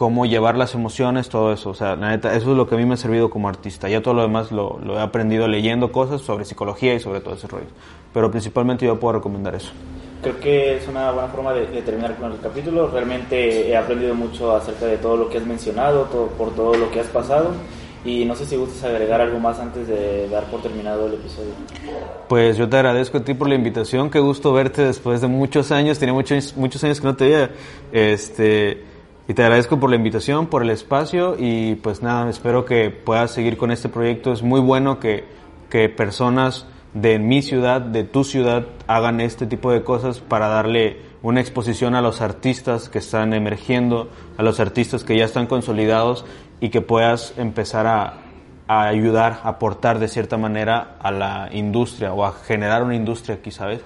[0.00, 1.68] cómo llevar las emociones, todo eso.
[1.68, 3.86] O sea, la neta, eso es lo que a mí me ha servido como artista.
[3.86, 7.46] Ya todo lo demás lo, he aprendido leyendo cosas sobre psicología y sobre todo ese
[7.46, 7.66] rollo.
[8.14, 9.72] Pero principalmente yo puedo recomendar eso.
[10.22, 12.88] Creo que es una buena forma de, terminar con el capítulo.
[12.88, 16.90] Realmente he aprendido mucho acerca de todo lo que has mencionado, todo, por todo lo
[16.90, 17.50] que has pasado.
[18.02, 21.50] Y no sé si gustas agregar algo más antes de dar por terminado el episodio.
[22.26, 24.08] Pues yo te agradezco a ti por la invitación.
[24.08, 25.98] Qué gusto verte después de muchos años.
[25.98, 27.50] Tenía muchos, muchos años que no te veía.
[27.92, 28.88] Este,
[29.28, 33.30] y te agradezco por la invitación, por el espacio y pues nada, espero que puedas
[33.30, 34.32] seguir con este proyecto.
[34.32, 35.24] Es muy bueno que,
[35.68, 40.98] que personas de mi ciudad, de tu ciudad, hagan este tipo de cosas para darle
[41.22, 46.24] una exposición a los artistas que están emergiendo, a los artistas que ya están consolidados
[46.60, 48.14] y que puedas empezar a,
[48.66, 53.36] a ayudar, a aportar de cierta manera a la industria o a generar una industria
[53.36, 53.80] aquí, ¿sabes?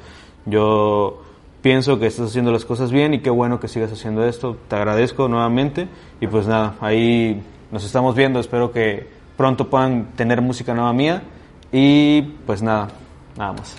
[0.47, 1.23] Yo
[1.65, 4.59] pienso que estás haciendo las cosas bien y qué bueno que sigas haciendo esto.
[4.69, 5.89] Te agradezco nuevamente
[6.21, 8.39] y pues nada, ahí nos estamos viendo.
[8.39, 9.09] Espero que
[9.39, 11.23] pronto puedan tener música nueva mía
[11.73, 12.89] y pues nada,
[13.39, 13.77] nada más.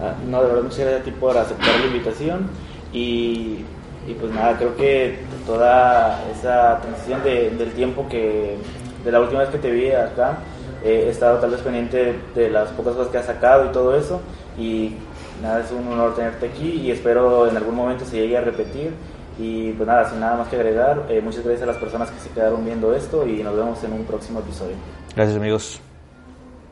[0.00, 2.46] Ah, no, de verdad, muchas gracias a ti por aceptar la invitación
[2.92, 3.64] y,
[4.06, 8.58] y pues nada, creo que toda esa transición de, del tiempo que,
[9.04, 10.38] de la última vez que te vi acá,
[10.84, 13.96] eh, he estado tal vez pendiente de las pocas cosas que has sacado y todo
[13.96, 14.20] eso
[14.56, 14.94] y
[15.42, 18.92] nada, es un honor tenerte aquí y espero en algún momento se llegue a repetir.
[19.38, 22.20] Y pues nada, sin nada más que agregar, eh, muchas gracias a las personas que
[22.20, 24.76] se quedaron viendo esto y nos vemos en un próximo episodio.
[25.16, 25.80] Gracias amigos.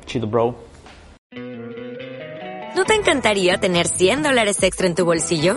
[0.06, 0.55] Chido, bro.
[2.76, 5.56] ¿No te encantaría tener 100 dólares extra en tu bolsillo?